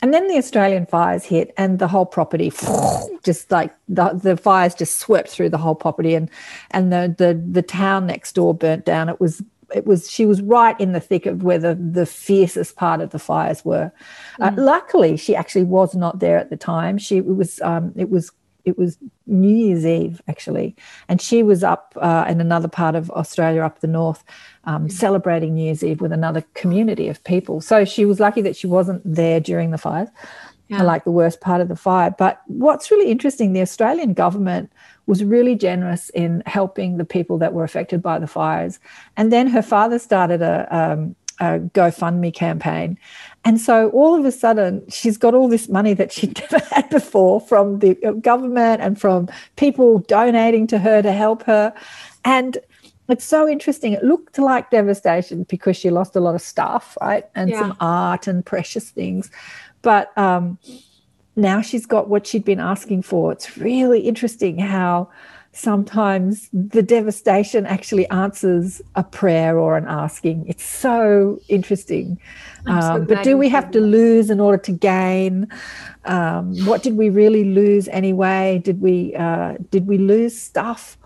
[0.00, 2.52] And then the Australian fires hit, and the whole property
[3.24, 6.30] just like the, the fires just swept through the whole property, and
[6.70, 9.08] and the the the town next door burnt down.
[9.08, 9.42] It was
[9.74, 13.10] it was she was right in the thick of where the, the fiercest part of
[13.10, 13.92] the fires were.
[14.40, 14.58] Uh, mm.
[14.58, 16.98] Uh, luckily, she actually was not there at the time.
[16.98, 18.30] She it was um, it was
[18.64, 20.76] it was New Year's Eve actually,
[21.08, 24.24] and she was up uh, in another part of Australia, up the north,
[24.64, 24.92] um, mm.
[24.92, 27.60] celebrating New Year's Eve with another community of people.
[27.60, 30.08] So she was lucky that she wasn't there during the fires,
[30.68, 30.82] yeah.
[30.82, 32.14] like the worst part of the fire.
[32.16, 34.72] But what's really interesting, the Australian government
[35.06, 38.78] was really generous in helping the people that were affected by the fires.
[39.16, 42.98] And then her father started a, um, a GoFundMe campaign.
[43.44, 46.88] And so all of a sudden, she's got all this money that she'd never had
[46.90, 51.74] before from the uh, government and from people donating to her to help her.
[52.24, 52.58] And
[53.08, 53.92] it's so interesting.
[53.92, 57.24] It looked like devastation because she lost a lot of stuff, right?
[57.34, 57.58] And yeah.
[57.58, 59.30] some art and precious things.
[59.82, 60.58] But um,
[61.36, 63.32] now she's got what she'd been asking for.
[63.32, 65.08] It's really interesting how
[65.52, 70.46] sometimes the devastation actually answers a prayer or an asking.
[70.48, 72.18] It's so interesting.
[72.66, 75.48] Um, but do we have to lose in order to gain?
[76.04, 78.60] Um, what did we really lose anyway?
[78.64, 80.96] Did we uh, did we lose stuff?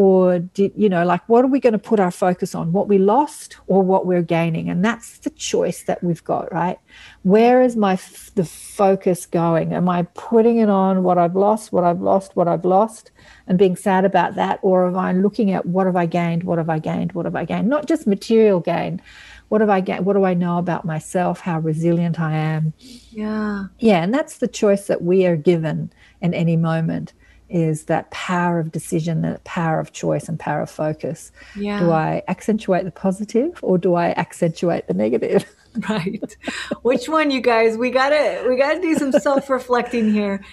[0.00, 2.72] Or did you know like what are we going to put our focus on?
[2.72, 4.70] What we lost or what we're gaining?
[4.70, 6.78] And that's the choice that we've got right?
[7.22, 7.98] Where is my
[8.34, 9.74] the focus going?
[9.74, 13.10] Am i putting it on what i've lost what i've lost what i've lost
[13.46, 14.58] and being sad about that?
[14.62, 17.36] Or am i looking at what have i gained what have i gained what have
[17.36, 17.68] i gained?
[17.68, 19.02] Not just material gain.
[19.50, 22.72] What have i gained what do i know about myself how resilient i am?
[23.10, 23.66] Yeah.
[23.78, 27.12] Yeah and that's the choice that we are given in any moment
[27.50, 31.32] is that power of decision, that power of choice and power of focus.
[31.56, 31.80] Yeah.
[31.80, 35.44] Do I accentuate the positive or do I accentuate the negative?
[35.88, 36.36] Right.
[36.82, 37.76] Which one, you guys?
[37.76, 40.44] We gotta we gotta do some self-reflecting here.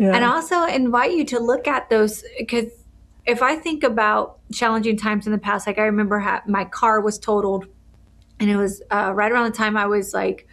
[0.00, 0.16] Yeah.
[0.16, 2.72] And also invite you to look at those because
[3.24, 7.00] if I think about challenging times in the past, like I remember ha- my car
[7.00, 7.66] was totaled
[8.40, 10.48] and it was uh, right around the time I was like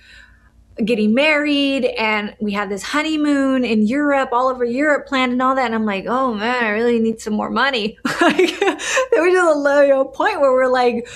[0.78, 5.56] getting married and we had this honeymoon in Europe, all over Europe planned and all
[5.56, 5.66] that.
[5.66, 7.98] And I'm like, oh man, I really need some more money.
[8.22, 11.08] like there was just a low point where we're like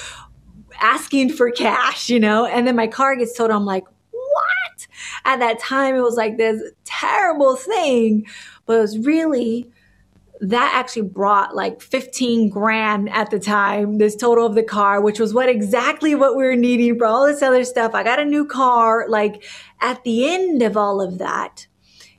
[0.81, 2.45] asking for cash, you know?
[2.45, 3.51] And then my car gets towed.
[3.51, 4.87] I'm like, what?
[5.23, 8.25] At that time, it was like this terrible thing,
[8.65, 9.71] but it was really
[10.41, 15.19] that actually brought like 15 grand at the time, this total of the car, which
[15.19, 17.93] was what exactly what we were needing for all this other stuff.
[17.93, 19.05] I got a new car.
[19.07, 19.43] Like
[19.81, 21.67] at the end of all of that,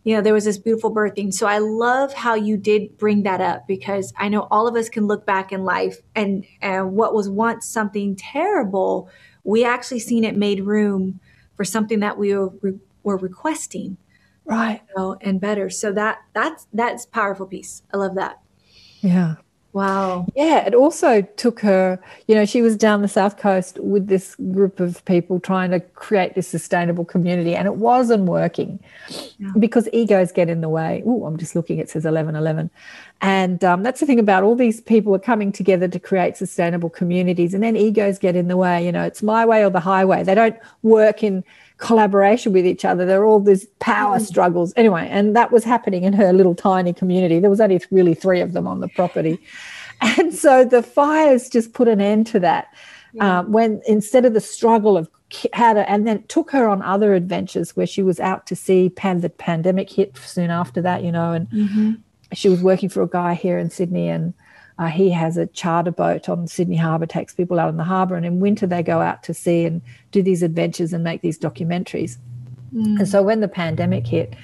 [0.05, 1.35] you know, there was this beautiful birthing.
[1.35, 4.89] So I love how you did bring that up because I know all of us
[4.89, 9.11] can look back in life and, and what was once something terrible,
[9.43, 11.21] we actually seen it made room
[11.57, 12.53] for something that we were,
[13.03, 13.97] were requesting
[14.47, 14.83] right.
[14.89, 15.71] You know, and better.
[15.71, 17.83] So that that's that's powerful piece.
[17.93, 18.41] I love that.
[19.01, 19.37] Yeah.
[19.77, 20.27] Wow.
[20.35, 24.35] Yeah it also took her you know she was down the south coast with this
[24.53, 28.81] group of people trying to create this sustainable community and it wasn't working
[29.37, 29.51] yeah.
[29.59, 31.03] because egos get in the way.
[31.05, 32.71] Oh i'm just looking it says 1111
[33.21, 36.89] and um, that's the thing about all these people are coming together to create sustainable
[36.89, 39.81] communities and then egos get in the way you know it's my way or the
[39.81, 40.25] highway.
[40.25, 41.45] They don't work in
[41.79, 43.05] collaboration with each other.
[43.05, 44.23] There are all these power mm.
[44.23, 44.73] struggles.
[44.77, 47.39] Anyway, and that was happening in her little tiny community.
[47.39, 49.39] There was only really three of them on the property.
[50.19, 52.67] And so the fires just put an end to that.
[53.15, 53.39] Yeah.
[53.39, 55.09] Um, when instead of the struggle of
[55.55, 58.91] how to, and then took her on other adventures where she was out to see
[58.91, 61.93] pan, the pandemic hit soon after that, you know, and mm-hmm.
[62.35, 64.35] she was working for a guy here in Sydney and
[64.79, 68.15] uh, he has a charter boat on Sydney Harbour, takes people out on the harbour,
[68.15, 69.81] and in winter they go out to sea and
[70.13, 72.19] do these adventures and make these documentaries.
[72.75, 72.99] Mm.
[72.99, 74.35] And so when the pandemic hit,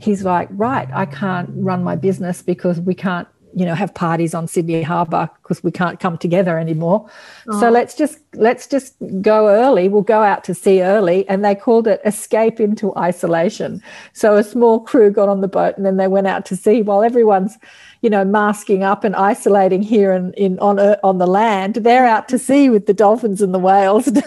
[0.00, 4.32] he's like, right, I can't run my business because we can't, you know, have parties
[4.32, 7.06] on Sydney Harbour because we can't come together anymore.
[7.48, 7.60] Oh.
[7.60, 9.90] So let's just let's just go early.
[9.90, 13.82] We'll go out to sea early, and they called it escape into isolation.
[14.14, 16.80] So a small crew got on the boat, and then they went out to sea
[16.80, 17.58] while everyone's
[18.02, 21.76] you know, masking up and isolating here in, in on uh, on the land.
[21.76, 24.08] They're out to sea with the dolphins and the whales.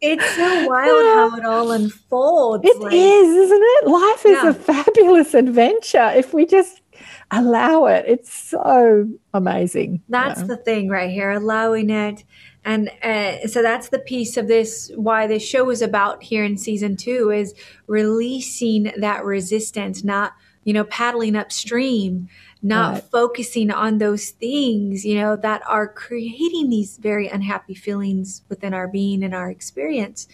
[0.00, 2.64] it's so wild how it all unfolds.
[2.66, 3.86] It like, is, isn't it?
[3.86, 4.50] Life is yeah.
[4.50, 6.82] a fabulous adventure if we just
[7.30, 8.04] allow it.
[8.08, 10.02] It's so amazing.
[10.08, 10.46] That's yeah.
[10.46, 12.24] the thing right here, allowing it
[12.64, 16.56] and uh, so that's the piece of this why this show is about here in
[16.56, 17.54] season two is
[17.86, 20.32] releasing that resistance not
[20.64, 22.28] you know, paddling upstream,
[22.62, 23.04] not right.
[23.04, 28.86] focusing on those things, you know, that are creating these very unhappy feelings within our
[28.86, 30.28] being and our experience.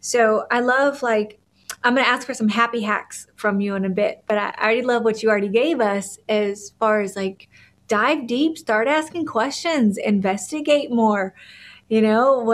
[0.00, 1.38] So I love like
[1.84, 4.52] I'm going to ask for some happy hacks from you in a bit, but I
[4.60, 7.48] already love what you already gave us as far as like
[7.86, 11.34] dive deep, start asking questions, investigate more.
[11.88, 12.50] You know,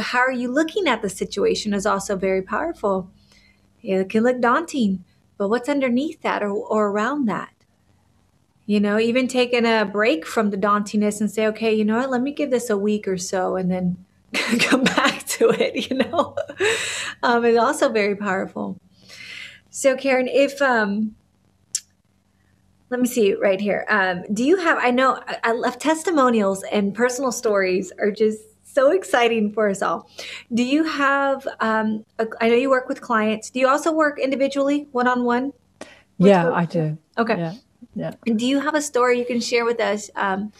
[0.00, 3.10] how are you looking at the situation is also very powerful.
[3.82, 5.04] It can look daunting,
[5.36, 7.52] but what's underneath that or, or around that?
[8.66, 12.10] You know, even taking a break from the dauntingness and say, okay, you know what,
[12.10, 14.04] let me give this a week or so and then
[14.60, 16.36] come back to it, you know,
[17.22, 18.78] um, is also very powerful.
[19.70, 21.16] So, Karen, if, um,
[22.90, 23.86] let me see right here.
[23.88, 28.40] Um, do you have, I know I love testimonials and personal stories are just
[28.72, 30.08] so exciting for us all.
[30.52, 33.50] Do you have, um, a, I know you work with clients.
[33.50, 35.52] Do you also work individually, one on one?
[36.18, 36.98] Yeah, I do.
[37.16, 37.38] Okay.
[37.38, 37.54] Yeah.
[37.94, 38.12] Yeah.
[38.26, 40.52] And do you have a story you can share with us um,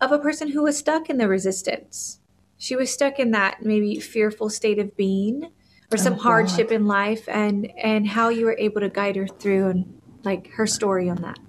[0.00, 2.20] of a person who was stuck in the resistance?
[2.62, 5.50] she was stuck in that maybe fearful state of being
[5.90, 9.26] or some oh, hardship in life and and how you were able to guide her
[9.26, 11.40] through and like her story on that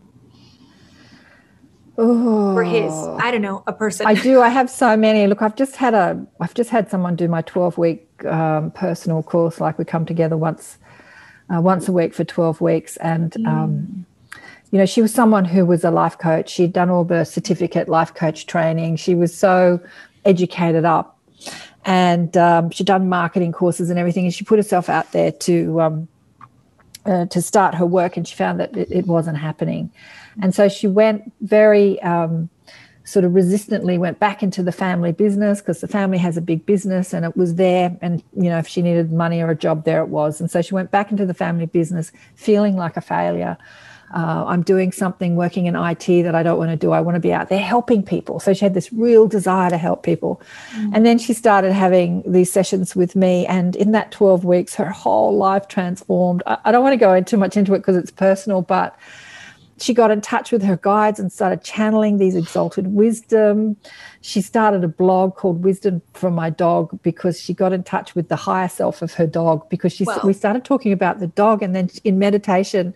[1.97, 4.07] oh or his i don't know a person.
[4.07, 4.41] I do.
[4.41, 5.27] I have so many.
[5.27, 9.23] Look i've just had a i've just had someone do my 12 week um, personal
[9.23, 9.59] course.
[9.59, 10.77] Like we come together once
[11.53, 12.97] uh, once a week for 12 weeks.
[12.97, 13.47] And mm.
[13.47, 14.05] um,
[14.71, 16.49] you know she was someone who was a life coach.
[16.49, 18.95] She'd done all the certificate life coach training.
[18.97, 19.79] She was so
[20.25, 21.19] educated up.
[21.85, 25.81] And um, she'd done marketing courses and everything, and she put herself out there to
[25.81, 26.07] um,
[27.05, 29.91] uh, to start her work, and she found that it, it wasn't happening.
[30.41, 32.49] And so she went very um,
[33.05, 36.65] sort of resistantly went back into the family business because the family has a big
[36.65, 39.83] business and it was there and you know if she needed money or a job
[39.83, 43.01] there it was and so she went back into the family business feeling like a
[43.01, 43.57] failure
[44.13, 46.91] uh, I'm doing something working in IT that I don't want to do.
[46.91, 48.39] I want to be out there helping people.
[48.39, 50.39] So she had this real desire to help people.
[50.75, 50.91] Mm.
[50.93, 53.47] And then she started having these sessions with me.
[53.47, 56.43] And in that 12 weeks, her whole life transformed.
[56.45, 58.95] I, I don't want to go too much into it because it's personal, but
[59.79, 63.75] she got in touch with her guides and started channeling these exalted wisdom.
[64.21, 68.29] She started a blog called Wisdom from My Dog because she got in touch with
[68.29, 70.19] the higher self of her dog because she wow.
[70.23, 72.93] we started talking about the dog and then in meditation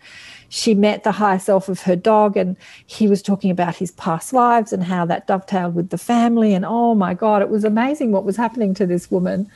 [0.49, 2.55] she met the higher self of her dog and
[2.85, 6.65] he was talking about his past lives and how that dovetailed with the family and
[6.65, 9.49] oh my god it was amazing what was happening to this woman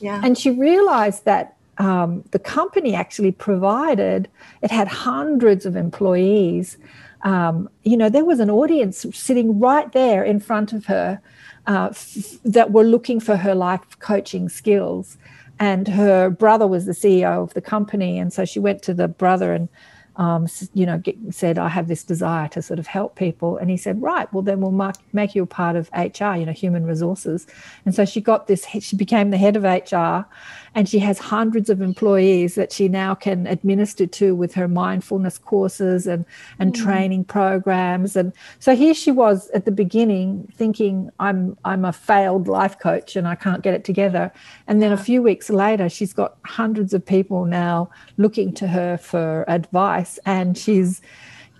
[0.00, 0.20] yeah.
[0.22, 4.28] and she realized that um, the company actually provided
[4.62, 6.76] it had hundreds of employees
[7.22, 11.20] um, you know there was an audience sitting right there in front of her
[11.66, 15.16] uh, f- that were looking for her life coaching skills
[15.58, 19.08] and her brother was the ceo of the company and so she went to the
[19.08, 19.68] brother and
[20.16, 23.56] um, you know, get, said, I have this desire to sort of help people.
[23.56, 26.46] And he said, right, well, then we'll mark, make you a part of HR, you
[26.46, 27.46] know, human resources.
[27.84, 30.26] And so she got this, she became the head of HR
[30.74, 35.38] and she has hundreds of employees that she now can administer to with her mindfulness
[35.38, 36.24] courses and,
[36.58, 36.82] and mm.
[36.82, 38.16] training programs.
[38.16, 43.14] And so here she was at the beginning thinking, I'm, I'm a failed life coach
[43.14, 44.32] and I can't get it together.
[44.66, 48.98] And then a few weeks later, she's got hundreds of people now looking to her
[48.98, 51.00] for advice and she's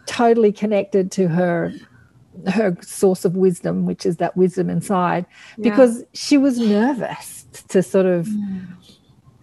[0.06, 1.72] totally connected to her
[2.48, 5.24] her source of wisdom, which is that wisdom inside,
[5.56, 5.70] yeah.
[5.70, 8.66] because she was nervous to sort of mm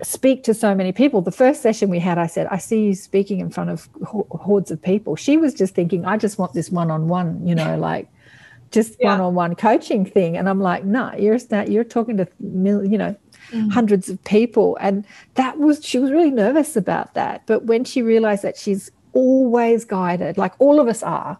[0.04, 1.22] speak to so many people.
[1.22, 4.72] The first session we had, I said, I see you speaking in front of hordes
[4.72, 5.16] of people.
[5.16, 8.08] She was just thinking, I just want this one on one, you know, like
[8.72, 10.38] just one on one coaching thing.
[10.38, 11.38] And I'm like, no, you're
[11.68, 13.16] you're talking to, you know,
[13.52, 13.72] mm.
[13.72, 14.78] hundreds of people.
[14.80, 17.46] And that was, she was really nervous about that.
[17.46, 21.38] But when she realized that she's always guided, like all of us are,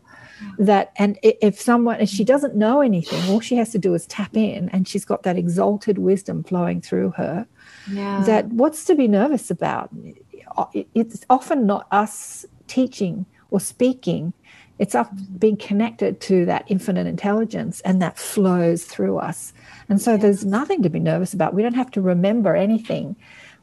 [0.58, 4.06] that and if someone if she doesn't know anything all she has to do is
[4.08, 7.48] tap in and she's got that exalted wisdom flowing through her
[7.90, 8.24] yeah.
[8.26, 9.90] that what's to be nervous about?
[10.74, 14.34] It's often not us teaching or speaking,
[14.80, 19.54] it's us being connected to that infinite intelligence and that flows through us.
[19.90, 20.22] And so yes.
[20.22, 21.54] there's nothing to be nervous about.
[21.54, 23.16] We don't have to remember anything.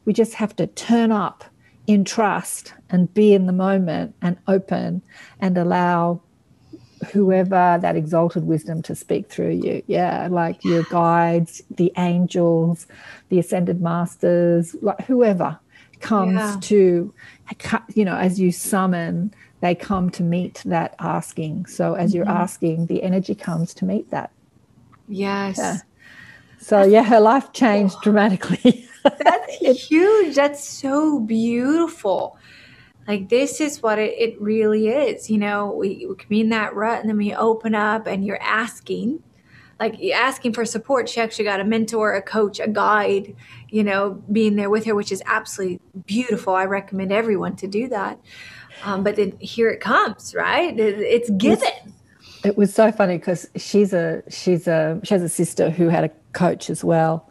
[0.05, 1.43] We just have to turn up
[1.87, 5.01] in trust and be in the moment and open
[5.39, 6.21] and allow
[7.11, 9.83] whoever that exalted wisdom to speak through you.
[9.87, 12.87] Yeah, like your guides, the angels,
[13.29, 15.59] the ascended masters, like whoever
[15.99, 16.57] comes yeah.
[16.61, 17.13] to,
[17.93, 21.65] you know, as you summon, they come to meet that asking.
[21.65, 22.17] So as mm-hmm.
[22.17, 24.31] you're asking, the energy comes to meet that.
[25.07, 25.57] Yes.
[25.57, 25.77] Yeah.
[26.59, 28.87] So yeah, her life changed dramatically.
[29.03, 30.35] That's huge.
[30.35, 32.37] That's so beautiful.
[33.09, 35.31] Like this is what it, it really is.
[35.31, 38.23] You know, we, we can be in that rut and then we open up and
[38.23, 39.23] you're asking,
[39.79, 41.09] like asking for support.
[41.09, 43.35] She actually got a mentor, a coach, a guide,
[43.69, 46.53] you know, being there with her, which is absolutely beautiful.
[46.53, 48.19] I recommend everyone to do that.
[48.83, 50.79] Um, but then here it comes, right?
[50.79, 51.95] It, it's given.
[52.45, 56.03] It was so funny because she's a she's a she has a sister who had
[56.03, 57.29] a coach as well,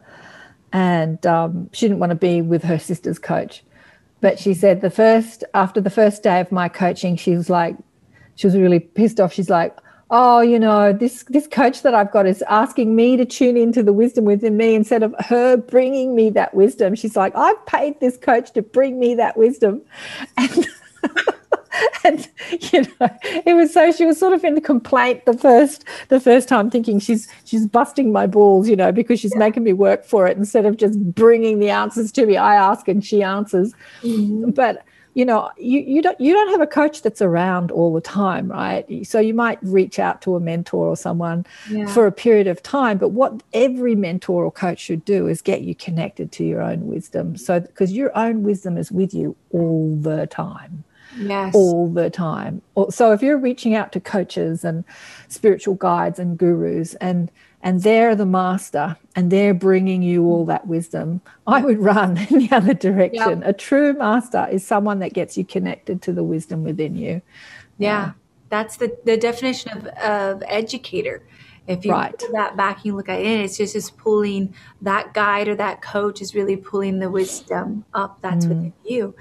[0.73, 3.63] and um, she didn't want to be with her sister's coach,
[4.21, 7.77] but she said the first after the first day of my coaching, she was like,
[8.37, 9.33] she was really pissed off.
[9.33, 9.77] She's like,
[10.11, 13.83] oh, you know, this this coach that I've got is asking me to tune into
[13.83, 16.95] the wisdom within me instead of her bringing me that wisdom.
[16.95, 19.83] She's like, I've paid this coach to bring me that wisdom,
[20.37, 20.69] and.
[22.05, 22.29] and
[22.73, 26.21] you know it was so she was sort of in the complaint the first the
[26.21, 29.39] first time thinking she's she's busting my balls you know because she's yeah.
[29.39, 32.89] making me work for it instead of just bringing the answers to me i ask
[32.89, 34.51] and she answers mm-hmm.
[34.51, 38.01] but you know you, you don't you don't have a coach that's around all the
[38.01, 41.87] time right so you might reach out to a mentor or someone yeah.
[41.87, 45.63] for a period of time but what every mentor or coach should do is get
[45.63, 49.97] you connected to your own wisdom so because your own wisdom is with you all
[49.97, 50.85] the time
[51.19, 51.55] yes.
[51.55, 52.63] all the time.
[52.91, 54.85] So if you're reaching out to coaches and
[55.29, 60.69] spiritual guides and gurus and and they're the master and they're bringing you all that
[60.69, 63.41] wisdom, I would run in the other direction.
[63.41, 63.49] Yep.
[63.49, 67.21] A true master is someone that gets you connected to the wisdom within you.
[67.79, 68.13] Yeah,
[68.49, 71.23] that's the, the definition of, of educator.
[71.69, 72.19] If you right.
[72.19, 75.83] pull that back, you look at it, it's just just pulling that guide or that
[75.83, 78.49] coach is really pulling the wisdom up that's mm.
[78.49, 79.15] within you.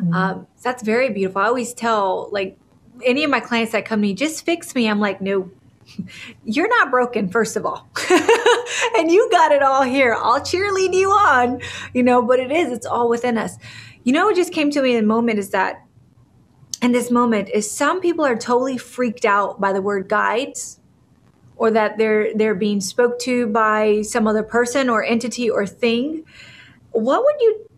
[0.00, 0.14] Mm.
[0.14, 1.40] Um, so that's very beautiful.
[1.40, 2.58] I always tell like
[3.04, 4.88] any of my clients that come to me, just fix me.
[4.88, 5.48] I'm like, no,
[6.44, 7.88] you're not broken, first of all.
[8.96, 10.14] and you got it all here.
[10.14, 11.60] I'll cheerlead you on,
[11.94, 13.56] you know, but it is, it's all within us.
[14.02, 15.84] You know, what just came to me in a moment is that
[16.82, 20.80] in this moment is some people are totally freaked out by the word guides
[21.56, 26.24] or that they're they're being spoke to by some other person or entity or thing
[26.90, 27.68] what would you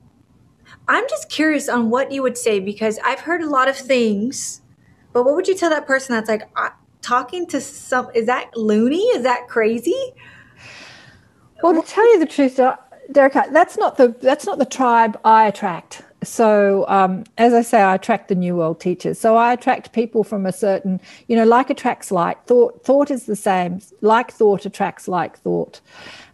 [0.89, 4.63] i'm just curious on what you would say because i've heard a lot of things
[5.13, 6.43] but what would you tell that person that's like
[7.05, 9.03] talking to some is that loony?
[9.15, 10.15] Is that crazy?
[11.63, 12.59] Well to tell you the truth
[13.13, 17.81] Derek, that's not the that's not the tribe I attract so um, as I say,
[17.81, 19.19] I attract the New World teachers.
[19.19, 22.45] So I attract people from a certain, you know, like attracts like.
[22.47, 23.81] Thought thought is the same.
[24.01, 25.81] Like thought attracts like thought.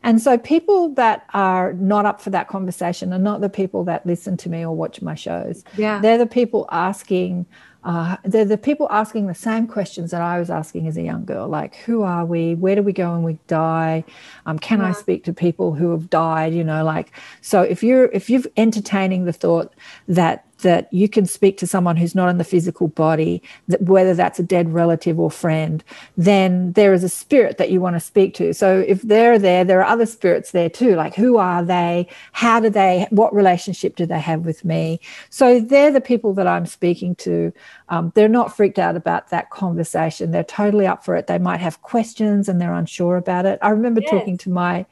[0.03, 4.07] And so people that are not up for that conversation are not the people that
[4.07, 5.63] listen to me or watch my shows.
[5.77, 6.01] Yeah.
[6.01, 7.47] They're the people asking,
[7.83, 11.25] uh, they're the people asking the same questions that I was asking as a young
[11.25, 12.55] girl, like who are we?
[12.55, 14.05] Where do we go when we die?
[14.45, 14.89] Um, can yeah.
[14.89, 16.53] I speak to people who have died?
[16.53, 17.63] You know, like so.
[17.63, 19.73] If you're if you're entertaining the thought
[20.09, 24.15] that that you can speak to someone who's not in the physical body, that whether
[24.15, 25.85] that's a dead relative or friend,
[26.17, 28.55] then there is a spirit that you want to speak to.
[28.55, 30.95] So if they're there, there are other spirits there too.
[30.95, 32.09] Like who are they?
[32.33, 33.07] How do they?
[33.11, 35.01] What relationship do they have with me?
[35.31, 37.53] So they're the people that I'm speaking to.
[37.89, 40.31] Um, they're not freaked out about that conversation.
[40.31, 41.27] They're totally up for it.
[41.27, 43.59] They might have questions and they're unsure about it.
[43.63, 44.11] I remember yes.
[44.11, 44.87] talking to my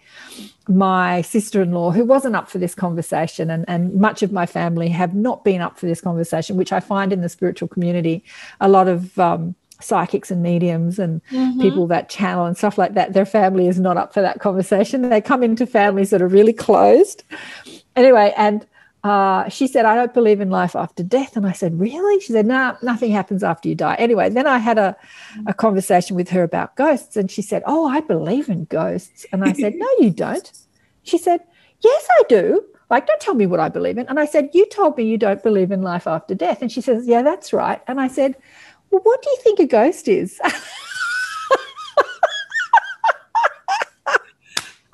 [0.68, 5.14] my sister-in-law who wasn't up for this conversation and, and much of my family have
[5.14, 8.22] not been up for this conversation which i find in the spiritual community
[8.60, 11.60] a lot of um, psychics and mediums and mm-hmm.
[11.60, 15.08] people that channel and stuff like that their family is not up for that conversation
[15.08, 17.24] they come into families that are really closed
[17.96, 18.66] anyway and
[19.09, 21.36] uh, she said, I don't believe in life after death.
[21.36, 22.20] And I said, Really?
[22.20, 23.94] She said, No, nah, nothing happens after you die.
[23.98, 24.96] Anyway, then I had a,
[25.46, 27.16] a conversation with her about ghosts.
[27.16, 29.24] And she said, Oh, I believe in ghosts.
[29.32, 30.52] And I said, No, you don't.
[31.04, 31.40] She said,
[31.80, 32.64] Yes, I do.
[32.90, 34.06] Like, don't tell me what I believe in.
[34.09, 36.61] And I said, You told me you don't believe in life after death.
[36.61, 37.80] And she says, Yeah, that's right.
[37.86, 38.36] And I said,
[38.90, 40.40] Well, what do you think a ghost is?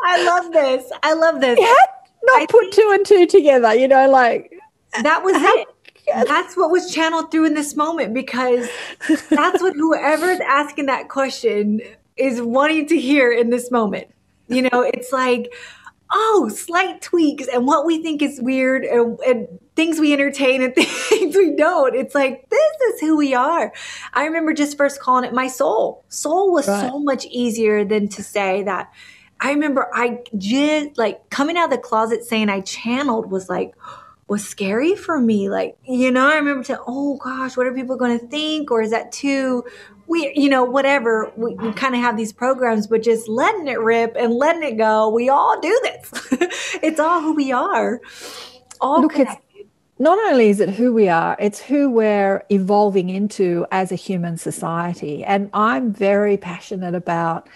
[0.06, 0.92] I love this.
[1.02, 1.58] I love this.
[1.58, 1.93] Yeah
[2.24, 4.52] not I put two and two together, you know, like
[5.02, 5.68] that was it.
[6.26, 8.68] That's what was channeled through in this moment because
[9.08, 11.80] that's what whoever's asking that question
[12.16, 14.08] is wanting to hear in this moment.
[14.48, 15.52] You know, it's like,
[16.12, 20.72] oh, slight tweaks and what we think is weird and, and, things we entertain and
[20.76, 21.96] things we don't.
[21.96, 23.72] It's like, this is who we are.
[24.12, 26.04] I remember just first calling it my soul.
[26.10, 26.88] Soul was right.
[26.88, 28.92] so much easier than to say that
[29.44, 33.74] I remember I just like coming out of the closet saying I channeled was like
[34.26, 35.50] was scary for me.
[35.50, 38.70] Like, you know, I remember saying, oh gosh, what are people going to think?
[38.70, 39.62] Or is that too
[40.06, 40.34] weird?
[40.34, 41.30] You know, whatever.
[41.36, 44.78] We, we kind of have these programs, but just letting it rip and letting it
[44.78, 45.10] go.
[45.10, 46.10] We all do this.
[46.82, 48.00] it's all who we are.
[48.80, 49.66] All Look, connected.
[49.98, 54.38] not only is it who we are, it's who we're evolving into as a human
[54.38, 55.22] society.
[55.22, 57.46] And I'm very passionate about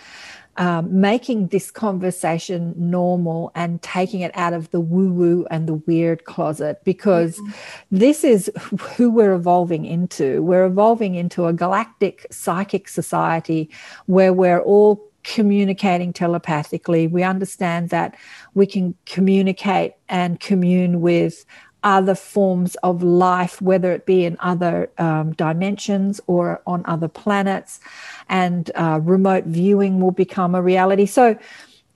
[0.58, 5.74] um, making this conversation normal and taking it out of the woo woo and the
[5.74, 7.52] weird closet because mm-hmm.
[7.92, 8.50] this is
[8.96, 10.42] who we're evolving into.
[10.42, 13.70] We're evolving into a galactic psychic society
[14.06, 17.06] where we're all communicating telepathically.
[17.06, 18.16] We understand that
[18.54, 21.44] we can communicate and commune with
[21.82, 27.80] other forms of life, whether it be in other um, dimensions or on other planets,
[28.28, 31.06] and uh, remote viewing will become a reality.
[31.06, 31.38] So,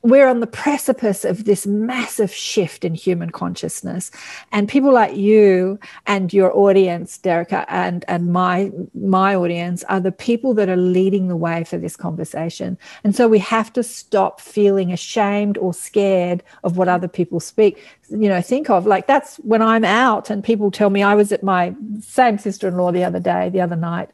[0.03, 4.11] we're on the precipice of this massive shift in human consciousness.
[4.51, 10.11] And people like you and your audience Derricka and and my my audience are the
[10.11, 12.77] people that are leading the way for this conversation.
[13.05, 17.87] And so we have to stop feeling ashamed or scared of what other people speak.
[18.11, 21.33] You know think of like that's when i'm out and people tell me i was
[21.33, 24.11] at my same sister-in-law the other day the other night.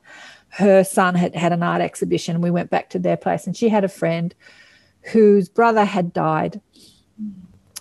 [0.51, 2.41] Her son had had an art exhibition.
[2.41, 4.35] We went back to their place and she had a friend
[5.13, 6.61] whose brother had died.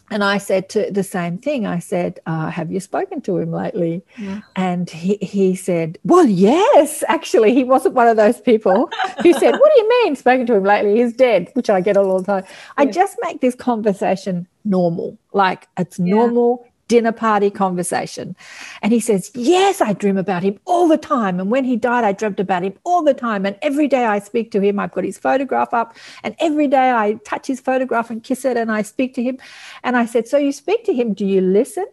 [0.10, 1.66] And I said to the same thing.
[1.66, 4.40] I said, uh, "Have you spoken to him lately?" Yeah.
[4.56, 7.04] And he he said, "Well, yes.
[7.10, 8.90] Actually, he wasn't one of those people
[9.22, 11.02] who said, "What do you mean spoken to him lately?
[11.02, 12.44] He's dead," which I get all the time.
[12.46, 12.56] Yeah.
[12.78, 18.36] I just make this conversation normal, like it's normal dinner party conversation.
[18.82, 21.40] And he says, Yes, I dream about him all the time.
[21.40, 23.46] And when he died, I dreamt about him all the time.
[23.46, 25.96] And every day I speak to him, I've got his photograph up.
[26.24, 29.38] And every day I touch his photograph and kiss it and I speak to him.
[29.84, 31.86] And I said, So you speak to him, do you listen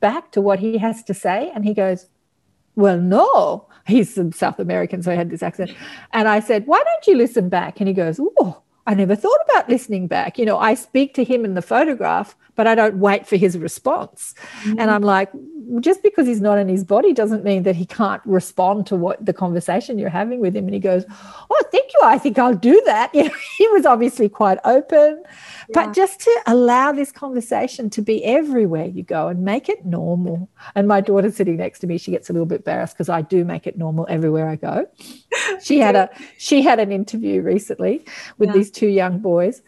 [0.00, 1.50] back to what he has to say?
[1.54, 2.06] And he goes,
[2.76, 3.66] Well, no.
[3.86, 5.74] He's South American, so he had this accent.
[6.12, 7.80] And I said, Why don't you listen back?
[7.80, 10.36] And he goes, Oh, I never thought about listening back.
[10.36, 13.56] You know, I speak to him in the photograph, but I don't wait for his
[13.56, 14.34] response.
[14.64, 14.80] Mm-hmm.
[14.80, 15.30] And I'm like,
[15.78, 19.24] just because he's not in his body doesn't mean that he can't respond to what
[19.24, 20.64] the conversation you're having with him.
[20.64, 22.00] And he goes, Oh, thank you.
[22.02, 23.14] I think I'll do that.
[23.20, 25.22] You know, he was obviously quite open.
[25.22, 25.74] Yeah.
[25.74, 30.48] But just to allow this conversation to be everywhere you go and make it normal.
[30.74, 31.98] And my daughter's sitting next to me.
[31.98, 34.88] She gets a little bit embarrassed because I do make it normal everywhere I go.
[35.62, 38.04] She had a she had an interview recently
[38.38, 38.54] with yeah.
[38.54, 39.62] these two young boys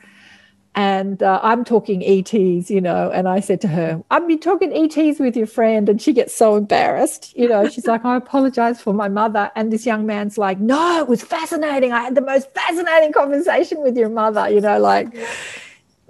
[0.74, 4.72] and uh, I'm talking ETs, you know, and I said to her, I've been talking
[4.72, 7.68] ETs with your friend, and she gets so embarrassed, you know.
[7.68, 11.22] She's like, I apologize for my mother, and this young man's like, No, it was
[11.22, 11.92] fascinating.
[11.92, 15.14] I had the most fascinating conversation with your mother, you know, like.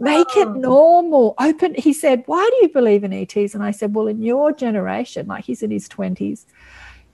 [0.01, 0.53] Make it oh.
[0.55, 1.35] normal.
[1.39, 1.77] Open.
[1.77, 3.55] He said, Why do you believe in ETs?
[3.55, 6.45] And I said, Well, in your generation, like he's in his 20s,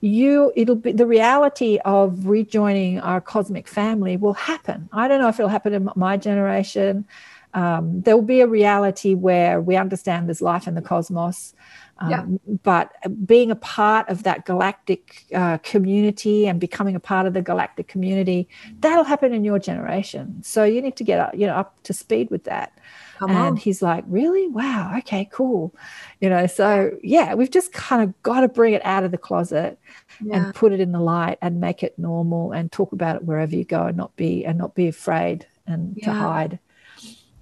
[0.01, 4.89] you it'll be the reality of rejoining our cosmic family will happen.
[4.93, 7.07] I don't know if it'll happen in my generation
[7.55, 11.55] um, there will be a reality where we understand there's life in the cosmos.
[11.99, 12.25] Um, yeah.
[12.63, 12.93] But
[13.27, 17.89] being a part of that galactic uh, community and becoming a part of the galactic
[17.89, 18.49] community,
[18.81, 20.43] that'll happen in your generation.
[20.43, 22.78] So you need to get up, you know, up to speed with that.
[23.19, 23.57] Come and on.
[23.57, 24.47] he's like, really?
[24.47, 24.95] Wow.
[24.99, 25.75] Okay, cool.
[26.21, 29.19] You know, so yeah, we've just kind of got to bring it out of the
[29.19, 29.77] closet
[30.25, 30.37] yeah.
[30.37, 33.57] and put it in the light and make it normal and talk about it wherever
[33.57, 36.05] you go and not be and not be afraid and yeah.
[36.05, 36.59] to hide.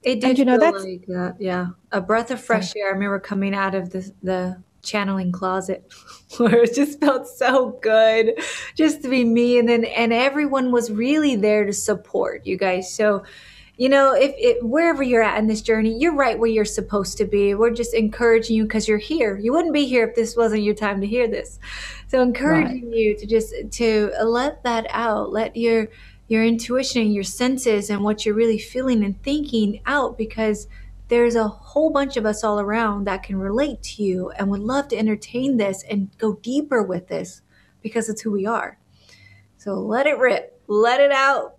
[0.03, 2.87] It did and, you know that's like that, yeah, a breath of fresh air.
[2.87, 5.93] I remember coming out of the the channeling closet
[6.39, 8.41] where it just felt so good
[8.77, 12.95] just to be me and then and everyone was really there to support you guys
[12.95, 13.25] so
[13.77, 17.19] you know if it, wherever you're at in this journey you're right where you're supposed
[17.19, 20.37] to be we're just encouraging you because you're here you wouldn't be here if this
[20.37, 21.59] wasn't your time to hear this
[22.09, 22.97] so encouraging right.
[22.97, 25.89] you to just to let that out let your
[26.29, 30.67] your intuition, and your senses, and what you're really feeling and thinking out because
[31.09, 34.61] there's a whole bunch of us all around that can relate to you and would
[34.61, 37.43] love to entertain this and go deeper with this
[37.81, 38.79] because it's who we are.
[39.57, 41.56] So let it rip, let it out.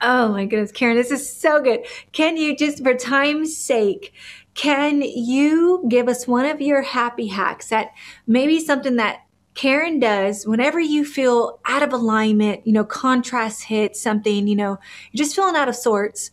[0.00, 1.84] Oh my goodness, Karen, this is so good.
[2.12, 4.12] Can you just, for time's sake,
[4.54, 7.92] can you give us one of your happy hacks that
[8.26, 9.22] maybe something that
[9.54, 14.78] Karen does whenever you feel out of alignment, you know, contrast hits something, you know,
[15.10, 16.30] you're just feeling out of sorts.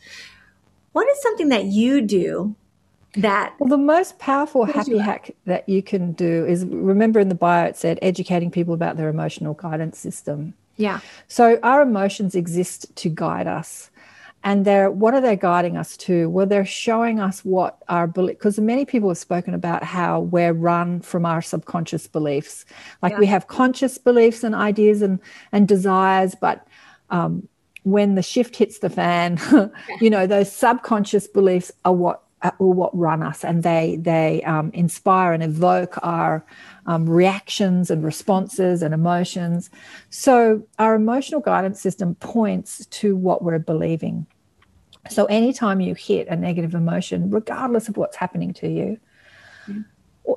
[0.91, 2.55] What is something that you do
[3.17, 7.35] that well the most powerful happy hack that you can do is remember in the
[7.35, 10.99] bio it said educating people about their emotional guidance system yeah.
[11.27, 13.89] So our emotions exist to guide us
[14.43, 16.29] and they're what are they guiding us to?
[16.29, 20.53] Well they're showing us what our belief because many people have spoken about how we're
[20.53, 22.65] run from our subconscious beliefs.
[23.01, 23.19] Like yeah.
[23.19, 25.19] we have conscious beliefs and ideas and
[25.51, 26.67] and desires but
[27.09, 27.47] um,
[27.83, 29.39] when the shift hits the fan
[30.01, 34.71] you know those subconscious beliefs are what uh, what run us, and they they um,
[34.73, 36.45] inspire and evoke our
[36.85, 39.69] um, reactions and responses and emotions.
[40.09, 44.27] So our emotional guidance system points to what we're believing.
[45.09, 48.99] So anytime you hit a negative emotion, regardless of what's happening to you,
[49.67, 49.81] mm-hmm.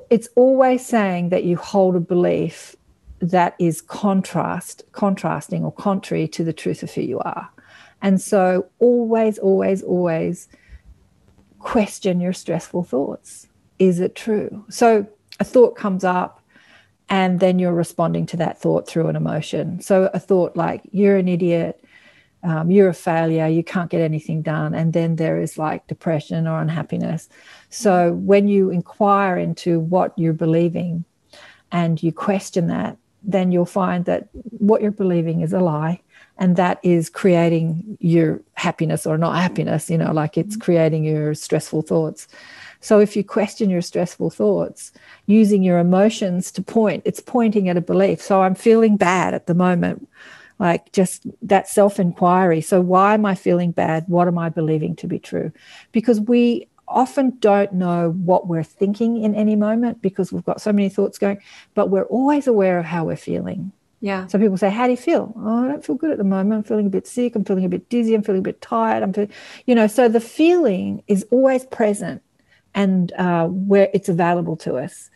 [0.09, 2.75] it's always saying that you hold a belief
[3.19, 7.49] that is contrast, contrasting or contrary to the truth of who you are.
[8.01, 10.47] And so always, always, always
[11.59, 13.47] question your stressful thoughts.
[13.77, 14.65] Is it true?
[14.69, 15.07] So
[15.39, 16.41] a thought comes up
[17.09, 19.81] and then you're responding to that thought through an emotion.
[19.81, 21.83] So a thought like, you're an idiot,
[22.43, 24.73] um, you're a failure, you can't get anything done.
[24.73, 27.29] And then there is like depression or unhappiness.
[27.69, 31.03] So when you inquire into what you're believing
[31.71, 36.01] and you question that, then you'll find that what you're believing is a lie
[36.39, 40.63] and that is creating your happiness or not happiness you know like it's mm-hmm.
[40.63, 42.27] creating your stressful thoughts.
[42.81, 44.93] So if you question your stressful thoughts
[45.25, 48.21] using your emotions to point it's pointing at a belief.
[48.21, 50.07] So i'm feeling bad at the moment.
[50.57, 54.05] Like just that self inquiry so why am i feeling bad?
[54.07, 55.51] What am i believing to be true?
[55.91, 60.73] Because we often don't know what we're thinking in any moment because we've got so
[60.73, 61.39] many thoughts going,
[61.75, 63.71] but we're always aware of how we're feeling.
[64.01, 64.27] Yeah.
[64.27, 65.33] So people say, How do you feel?
[65.37, 66.53] Oh, I don't feel good at the moment.
[66.53, 67.35] I'm feeling a bit sick.
[67.35, 68.15] I'm feeling a bit dizzy.
[68.15, 69.03] I'm feeling a bit tired.
[69.03, 69.31] I'm feeling,
[69.65, 72.21] you know, so the feeling is always present
[72.73, 75.09] and uh, where it's available to us.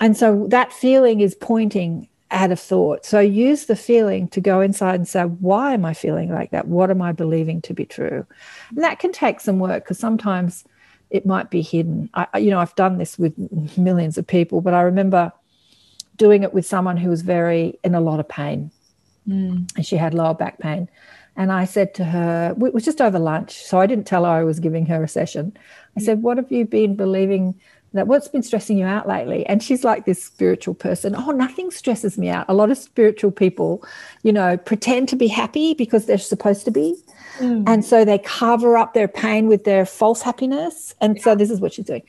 [0.00, 3.04] And so that feeling is pointing at a thought.
[3.04, 6.68] So use the feeling to go inside and say, Why am I feeling like that?
[6.68, 8.26] What am I believing to be true?
[8.70, 10.64] And that can take some work because sometimes
[11.10, 12.10] it might be hidden.
[12.14, 13.34] I, you know, I've done this with
[13.76, 15.32] millions of people, but I remember
[16.16, 18.70] doing it with someone who was very in a lot of pain,
[19.28, 19.70] mm.
[19.76, 20.88] and she had lower back pain.
[21.36, 24.30] And I said to her, it was just over lunch, so I didn't tell her
[24.30, 25.56] I was giving her a session.
[25.96, 27.54] I said, "What have you been believing?"
[27.92, 29.46] That what's been stressing you out lately?
[29.46, 31.14] And she's like this spiritual person.
[31.16, 32.44] Oh, nothing stresses me out.
[32.46, 33.82] A lot of spiritual people,
[34.22, 36.94] you know, pretend to be happy because they're supposed to be.
[37.38, 37.66] Mm.
[37.66, 40.94] And so they cover up their pain with their false happiness.
[41.00, 41.22] And yeah.
[41.22, 42.02] so this is what she's doing.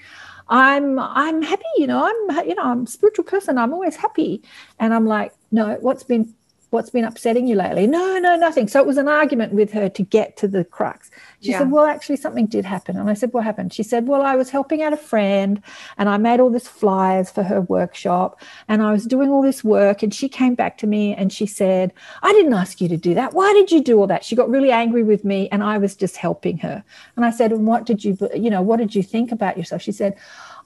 [0.49, 3.57] I'm I'm happy, you know, I'm you know, I'm a spiritual person.
[3.57, 4.41] I'm always happy.
[4.79, 6.33] And I'm like, no, what's been
[6.69, 7.87] what's been upsetting you lately?
[7.87, 8.67] No, no, nothing.
[8.67, 11.09] So it was an argument with her to get to the crux.
[11.41, 11.59] She yeah.
[11.59, 12.97] said, Well, actually, something did happen.
[12.97, 13.73] And I said, What happened?
[13.73, 15.61] She said, Well, I was helping out a friend
[15.97, 19.63] and I made all this flyers for her workshop and I was doing all this
[19.63, 20.01] work.
[20.01, 23.13] And she came back to me and she said, I didn't ask you to do
[23.13, 23.33] that.
[23.33, 24.23] Why did you do all that?
[24.23, 26.83] She got really angry with me and I was just helping her.
[27.15, 29.81] And I said, And what did you, you know, what did you think about yourself?
[29.81, 30.15] She said,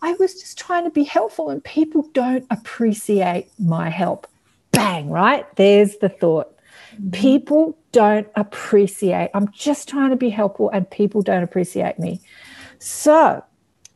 [0.02, 4.28] I was just trying to be helpful and people don't appreciate my help
[4.72, 5.46] bang, right?
[5.56, 6.56] There's the thought.
[6.96, 7.12] Mm-hmm.
[7.12, 9.30] People don't appreciate.
[9.34, 12.22] I'm just trying to be helpful and people don't appreciate me.
[12.80, 13.44] So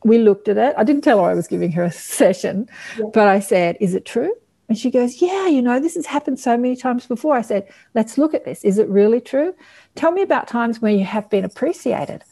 [0.04, 0.74] we looked at it.
[0.76, 2.68] I didn't tell her I was giving her a session,
[2.98, 3.06] yeah.
[3.12, 4.34] but I said, Is it true?
[4.68, 7.36] And she goes, Yeah, you know, this has happened so many times before.
[7.36, 8.64] I said, Let's look at this.
[8.64, 9.54] Is it really true?
[9.94, 12.22] Tell me about times where you have been appreciated.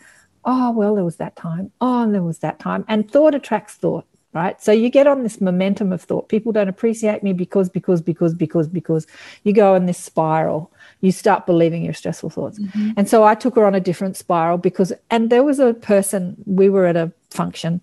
[0.45, 1.73] Oh, well, there was that time.
[1.81, 2.85] Oh, and there was that time.
[2.87, 4.61] And thought attracts thought right?
[4.61, 6.29] So you get on this momentum of thought.
[6.29, 9.07] People don't appreciate me because, because, because, because, because.
[9.45, 10.73] You go in this spiral.
[11.05, 12.59] You start believing your stressful thoughts.
[12.59, 12.93] Mm-hmm.
[12.97, 16.37] And so I took her on a different spiral because, and there was a person,
[16.47, 17.83] we were at a function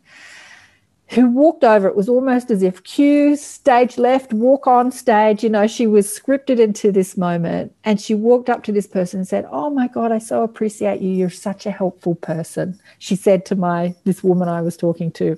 [1.10, 1.88] who walked over.
[1.88, 5.44] It was almost as if cue, stage left, walk on stage.
[5.44, 7.76] You know, she was scripted into this moment.
[7.84, 11.02] And she walked up to this person and said, Oh my God, I so appreciate
[11.02, 11.12] you.
[11.12, 12.80] You're such a helpful person.
[13.00, 15.38] She said to my, this woman I was talking to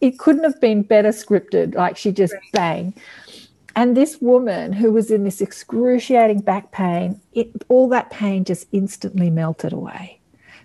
[0.00, 1.74] it couldn't have been better scripted.
[1.74, 2.52] Like she just right.
[2.52, 2.94] bang.
[3.76, 8.66] And this woman who was in this excruciating back pain, it, all that pain just
[8.72, 10.18] instantly melted away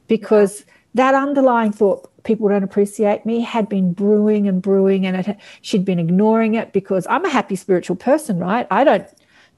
[0.07, 5.37] because that underlying thought, people don't appreciate me, had been brewing and brewing, and it,
[5.61, 8.65] she'd been ignoring it because I'm a happy spiritual person, right?
[8.71, 9.07] I don't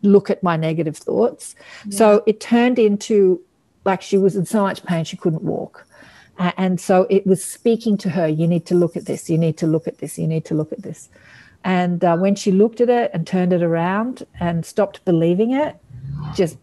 [0.01, 1.55] look at my negative thoughts.
[1.85, 1.97] Yeah.
[1.97, 3.39] So it turned into
[3.85, 5.85] like she was in so much pain she couldn't walk.
[6.39, 9.37] Uh, and so it was speaking to her, you need to look at this, you
[9.37, 11.09] need to look at this, you need to look at this.
[11.63, 15.77] And uh, when she looked at it and turned it around and stopped believing it,
[16.35, 16.57] just,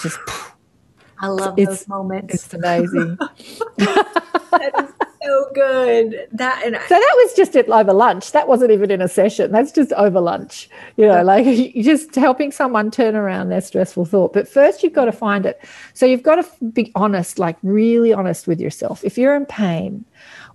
[0.00, 0.18] just.
[1.18, 2.34] I love it's, those moments.
[2.34, 3.18] It's amazing.
[3.76, 6.28] that is so good.
[6.32, 8.32] That and I, so that was just at over lunch.
[8.32, 9.52] That wasn't even in a session.
[9.52, 10.68] That's just over lunch.
[10.96, 14.32] You know, like just helping someone turn around their stressful thought.
[14.32, 15.60] But first, you've got to find it.
[15.94, 19.04] So you've got to be honest, like really honest with yourself.
[19.04, 20.04] If you're in pain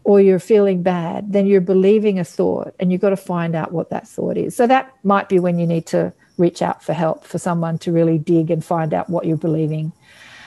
[0.07, 3.73] or you're feeling bad, then you're believing a thought, and you've got to find out
[3.73, 4.55] what that thought is.
[4.55, 7.91] So that might be when you need to reach out for help for someone to
[7.91, 9.91] really dig and find out what you're believing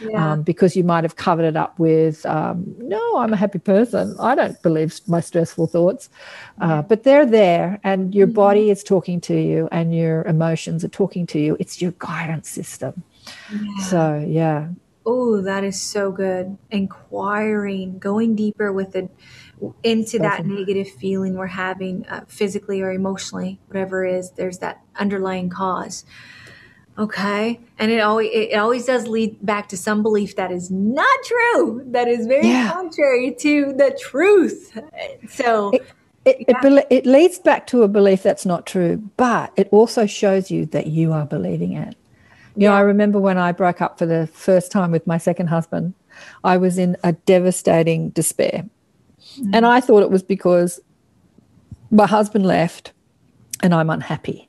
[0.01, 0.33] yeah.
[0.33, 4.17] um, because you might have covered it up with, um, no, I'm a happy person.
[4.19, 6.09] I don't believe my stressful thoughts.
[6.59, 8.37] Uh, but they're there, and your mm-hmm.
[8.37, 11.55] body is talking to you, and your emotions are talking to you.
[11.61, 13.03] It's your guidance system.
[13.53, 13.85] Yeah.
[13.85, 14.69] So, yeah.
[15.05, 16.57] Oh, that is so good.
[16.71, 19.11] Inquiring, going deeper with it
[19.83, 24.81] into that negative feeling we're having uh, physically or emotionally, whatever it is, there's that
[24.97, 26.05] underlying cause.
[26.99, 27.61] Okay.
[27.79, 31.83] And it always it always does lead back to some belief that is not true,
[31.87, 32.71] that is very yeah.
[32.71, 34.79] contrary to the truth.
[35.29, 35.87] So it,
[36.27, 36.67] it, yeah.
[36.67, 40.67] it, it leads back to a belief that's not true, but it also shows you
[40.67, 41.97] that you are believing it.
[42.57, 42.71] You yeah.
[42.71, 45.95] know, I remember when I broke up for the first time with my second husband,
[46.45, 48.65] I was in a devastating despair.
[49.37, 49.51] Mm.
[49.55, 50.81] And I thought it was because
[51.91, 52.93] my husband left
[53.63, 54.49] and I'm unhappy.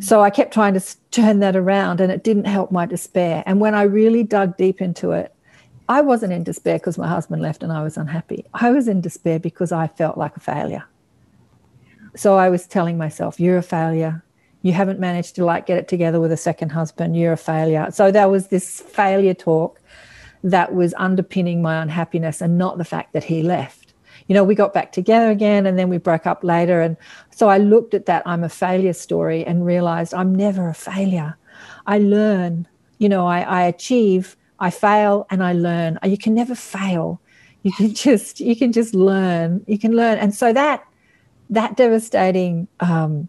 [0.00, 3.42] So I kept trying to turn that around and it didn't help my despair.
[3.46, 5.32] And when I really dug deep into it,
[5.88, 8.44] I wasn't in despair because my husband left and I was unhappy.
[8.52, 10.84] I was in despair because I felt like a failure.
[12.16, 14.24] So I was telling myself, you're a failure.
[14.62, 17.16] You haven't managed to like get it together with a second husband.
[17.16, 17.88] You're a failure.
[17.92, 19.80] So there was this failure talk
[20.42, 23.85] that was underpinning my unhappiness and not the fact that he left
[24.28, 26.80] you know, we got back together again and then we broke up later.
[26.80, 26.96] And
[27.30, 31.36] so I looked at that I'm a failure story and realized I'm never a failure.
[31.86, 32.66] I learn,
[32.98, 35.98] you know, I, I achieve, I fail, and I learn.
[36.04, 37.20] You can never fail.
[37.62, 39.64] You can just, you can just learn.
[39.66, 40.18] You can learn.
[40.18, 40.84] And so that,
[41.50, 43.28] that devastating um,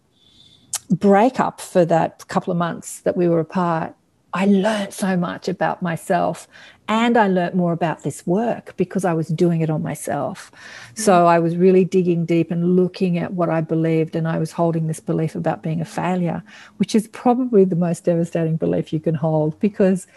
[0.90, 3.94] breakup for that couple of months that we were apart
[4.34, 6.48] I learned so much about myself
[6.88, 10.52] and I learned more about this work because I was doing it on myself.
[10.96, 11.28] So mm.
[11.28, 14.88] I was really digging deep and looking at what I believed, and I was holding
[14.88, 16.44] this belief about being a failure,
[16.78, 20.08] which is probably the most devastating belief you can hold because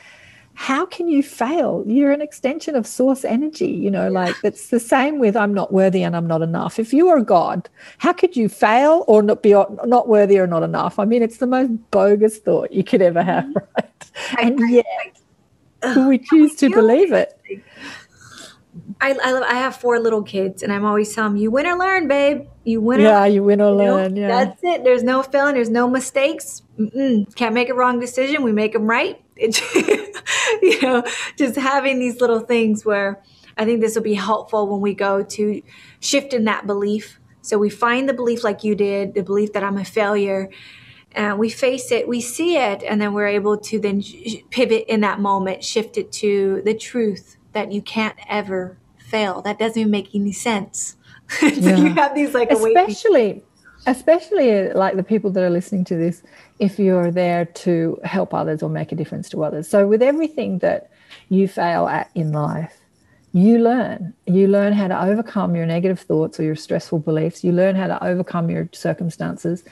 [0.54, 1.82] how can you fail?
[1.86, 5.72] You're an extension of source energy, you know, like it's the same with I'm not
[5.72, 6.78] worthy and I'm not enough.
[6.78, 7.68] If you are God,
[7.98, 10.98] how could you fail or not be not worthy or not enough?
[10.98, 13.66] I mean, it's the most bogus thought you could ever have, mm.
[13.76, 14.10] right?
[14.38, 15.19] And yet
[16.08, 17.40] we choose to believe it.
[19.00, 21.66] I, I, love, I have four little kids, and I'm always telling them, "You win
[21.66, 22.46] or learn, babe.
[22.64, 23.00] You win.
[23.00, 24.14] Yeah, you win or learn.
[24.14, 24.84] yeah, that's it.
[24.84, 25.54] There's no failing.
[25.54, 26.62] There's no mistakes.
[26.78, 27.34] Mm-mm.
[27.34, 28.42] Can't make a wrong decision.
[28.42, 29.20] We make them right.
[29.36, 31.02] you know,
[31.36, 33.22] just having these little things where
[33.56, 35.62] I think this will be helpful when we go to
[36.00, 37.18] shift in that belief.
[37.42, 40.50] So we find the belief like you did, the belief that I'm a failure,
[41.12, 44.02] and we face it, we see it, and then we're able to then
[44.50, 49.42] pivot in that moment, shift it to the truth that you can't ever fail.
[49.42, 50.96] That doesn't even make any sense.
[51.28, 51.76] so yeah.
[51.76, 53.42] you have these like especially
[53.86, 56.22] especially uh, like the people that are listening to this
[56.58, 60.58] if you're there to help others or make a difference to others so with everything
[60.58, 60.90] that
[61.28, 62.78] you fail at in life
[63.32, 67.52] you learn you learn how to overcome your negative thoughts or your stressful beliefs you
[67.52, 69.62] learn how to overcome your circumstances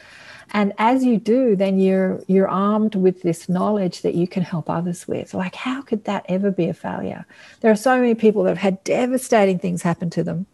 [0.53, 4.69] and as you do then you're you're armed with this knowledge that you can help
[4.71, 5.35] others with.
[5.35, 7.27] Like how could that ever be a failure?
[7.61, 10.47] There are so many people that have had devastating things happen to them.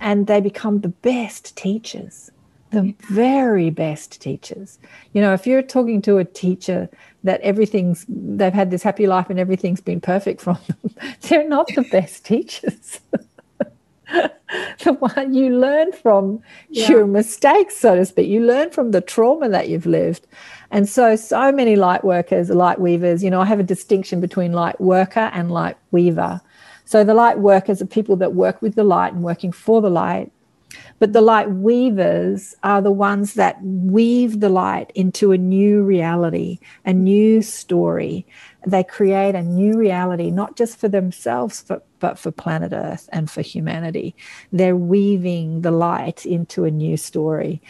[0.00, 2.30] And they become the best teachers
[2.70, 4.78] the very best teachers.
[5.12, 6.88] You know if you're talking to a teacher
[7.24, 11.68] that everything's they've had this happy life and everything's been perfect from them they're not
[11.74, 13.00] the best teachers
[14.84, 16.88] the one you learn from yeah.
[16.88, 18.28] your mistakes, so to speak.
[18.28, 20.26] You learn from the trauma that you've lived.
[20.70, 24.52] And so, so many light workers, light weavers, you know, I have a distinction between
[24.52, 26.40] light worker and light weaver.
[26.84, 29.90] So the light workers are people that work with the light and working for the
[29.90, 30.32] light.
[30.98, 36.58] But the light weavers are the ones that weave the light into a new reality,
[36.84, 38.26] a new story.
[38.66, 43.30] They create a new reality, not just for themselves, but, but for planet Earth and
[43.30, 44.14] for humanity.
[44.52, 47.62] They're weaving the light into a new story.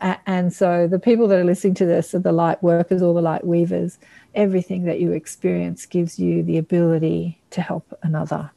[0.00, 3.14] Uh, and so the people that are listening to this are the light workers or
[3.14, 3.98] the light weavers.
[4.34, 8.50] Everything that you experience gives you the ability to help another.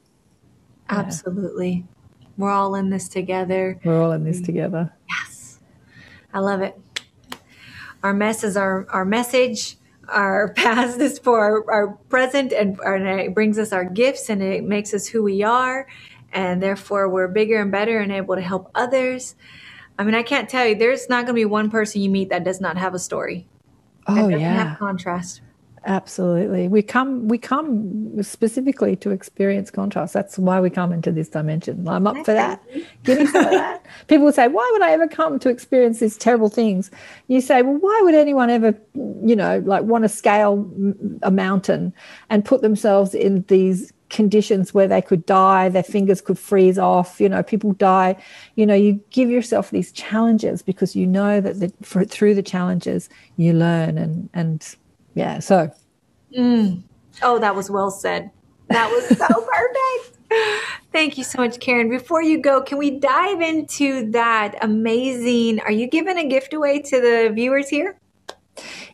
[0.90, 1.86] Absolutely.
[2.38, 3.80] We're all in this together.
[3.84, 4.94] We're all in this together.
[5.10, 5.60] Yes.
[6.34, 6.80] I love it.
[8.04, 9.78] Our mess is our, our message.
[10.10, 14.42] Our past is for our, our present, and, and it brings us our gifts and
[14.42, 15.88] it makes us who we are.
[16.34, 19.36] And therefore, we're bigger and better and able to help others.
[19.98, 22.30] I mean, I can't tell you, there's not going to be one person you meet
[22.30, 23.48] that does not have a story.
[24.08, 24.70] Oh, yeah.
[24.70, 25.42] Have contrast
[25.88, 26.68] Absolutely.
[26.68, 30.14] We come we come specifically to experience contrast.
[30.14, 31.88] That's why we come into this dimension.
[31.88, 32.62] I'm up for that.
[33.06, 33.86] Give me some of that.
[34.08, 36.92] People would say, Why would I ever come to experience these terrible things?
[37.30, 40.70] You say, Well, why would anyone ever, you know, like want to scale
[41.24, 41.94] a mountain
[42.30, 47.22] and put themselves in these conditions where they could die, their fingers could freeze off,
[47.22, 48.22] you know, people die.
[48.56, 52.44] You know, you give yourself these challenges because you know that the, for, through the
[52.44, 54.76] challenges you learn and and
[55.18, 55.72] yeah, so.
[56.38, 56.84] Mm.
[57.24, 58.30] Oh, that was well said.
[58.68, 60.18] That was so perfect.
[60.92, 61.90] Thank you so much, Karen.
[61.90, 65.60] Before you go, can we dive into that amazing?
[65.62, 67.98] Are you giving a gift away to the viewers here?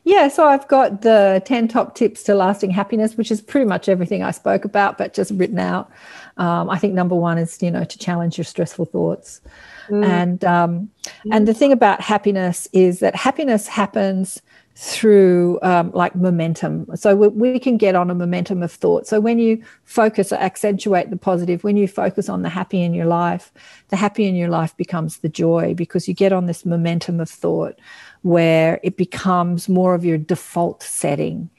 [0.05, 3.87] Yeah, so I've got the 10 top tips to lasting happiness, which is pretty much
[3.87, 5.89] everything I spoke about, but just written out.
[6.37, 9.41] Um, I think number one is, you know, to challenge your stressful thoughts.
[9.89, 10.05] Mm.
[10.05, 11.29] And um, mm.
[11.31, 14.41] and the thing about happiness is that happiness happens
[14.75, 16.87] through um, like momentum.
[16.95, 19.05] So we, we, can get on a momentum of thought.
[19.05, 22.93] So when you focus or accentuate the positive, when you focus on the happy in
[22.93, 23.53] your life,
[23.89, 27.29] the happy in your life becomes the joy because you get on this momentum of
[27.29, 27.79] thought
[28.23, 31.49] where it becomes more of your default setting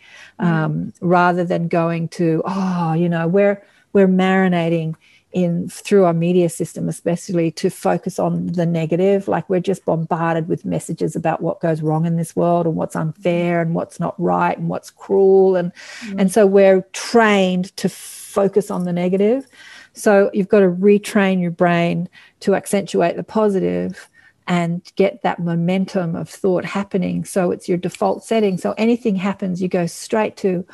[0.41, 0.53] mm-hmm.
[0.53, 4.97] um, rather than going to, oh, you know, we're, we're marinating
[5.35, 9.27] in through our media system especially to focus on the negative.
[9.29, 12.97] Like we're just bombarded with messages about what goes wrong in this world and what's
[12.97, 15.57] unfair and what's not right and what's cruel.
[15.57, 16.21] And mm.
[16.21, 19.47] and so we're trained to focus on the negative.
[19.93, 22.09] So you've got to retrain your brain
[22.41, 24.09] to accentuate the positive
[24.47, 27.25] and get that momentum of thought happening.
[27.25, 28.57] So it's your default setting.
[28.59, 30.67] So anything happens you go straight to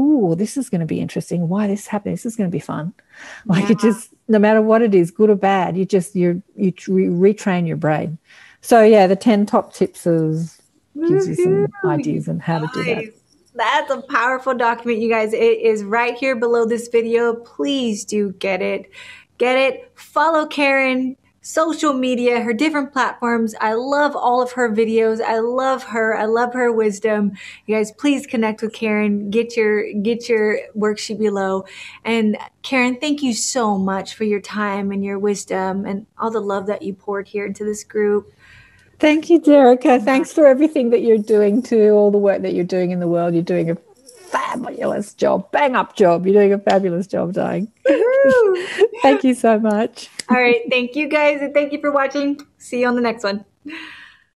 [0.00, 1.48] oh, this is going to be interesting.
[1.48, 2.14] Why this happened?
[2.14, 2.94] This is going to be fun.
[3.44, 3.72] Like yeah.
[3.72, 7.34] it just, no matter what it is, good or bad, you just you you re-
[7.34, 8.16] retrain your brain.
[8.62, 10.60] So yeah, the ten top tips is
[10.98, 13.12] gives you some ideas on how to do that.
[13.54, 15.34] That's a powerful document, you guys.
[15.34, 17.34] It is right here below this video.
[17.34, 18.90] Please do get it.
[19.36, 19.92] Get it.
[19.96, 23.54] Follow Karen social media, her different platforms.
[23.60, 25.20] I love all of her videos.
[25.20, 26.16] I love her.
[26.16, 27.32] I love her wisdom.
[27.66, 29.30] You guys, please connect with Karen.
[29.30, 31.64] Get your get your worksheet below.
[32.04, 36.40] And Karen, thank you so much for your time and your wisdom and all the
[36.40, 38.32] love that you poured here into this group.
[38.98, 40.04] Thank you, Jerica.
[40.04, 43.08] Thanks for everything that you're doing too, all the work that you're doing in the
[43.08, 43.32] world.
[43.32, 43.76] You're doing a
[44.30, 45.50] fabulous job.
[45.50, 46.26] Bang up job.
[46.26, 47.70] You're doing a fabulous job, darling.
[49.02, 50.08] thank you so much.
[50.28, 50.62] All right.
[50.70, 51.40] Thank you guys.
[51.40, 52.40] And thank you for watching.
[52.58, 53.44] See you on the next one.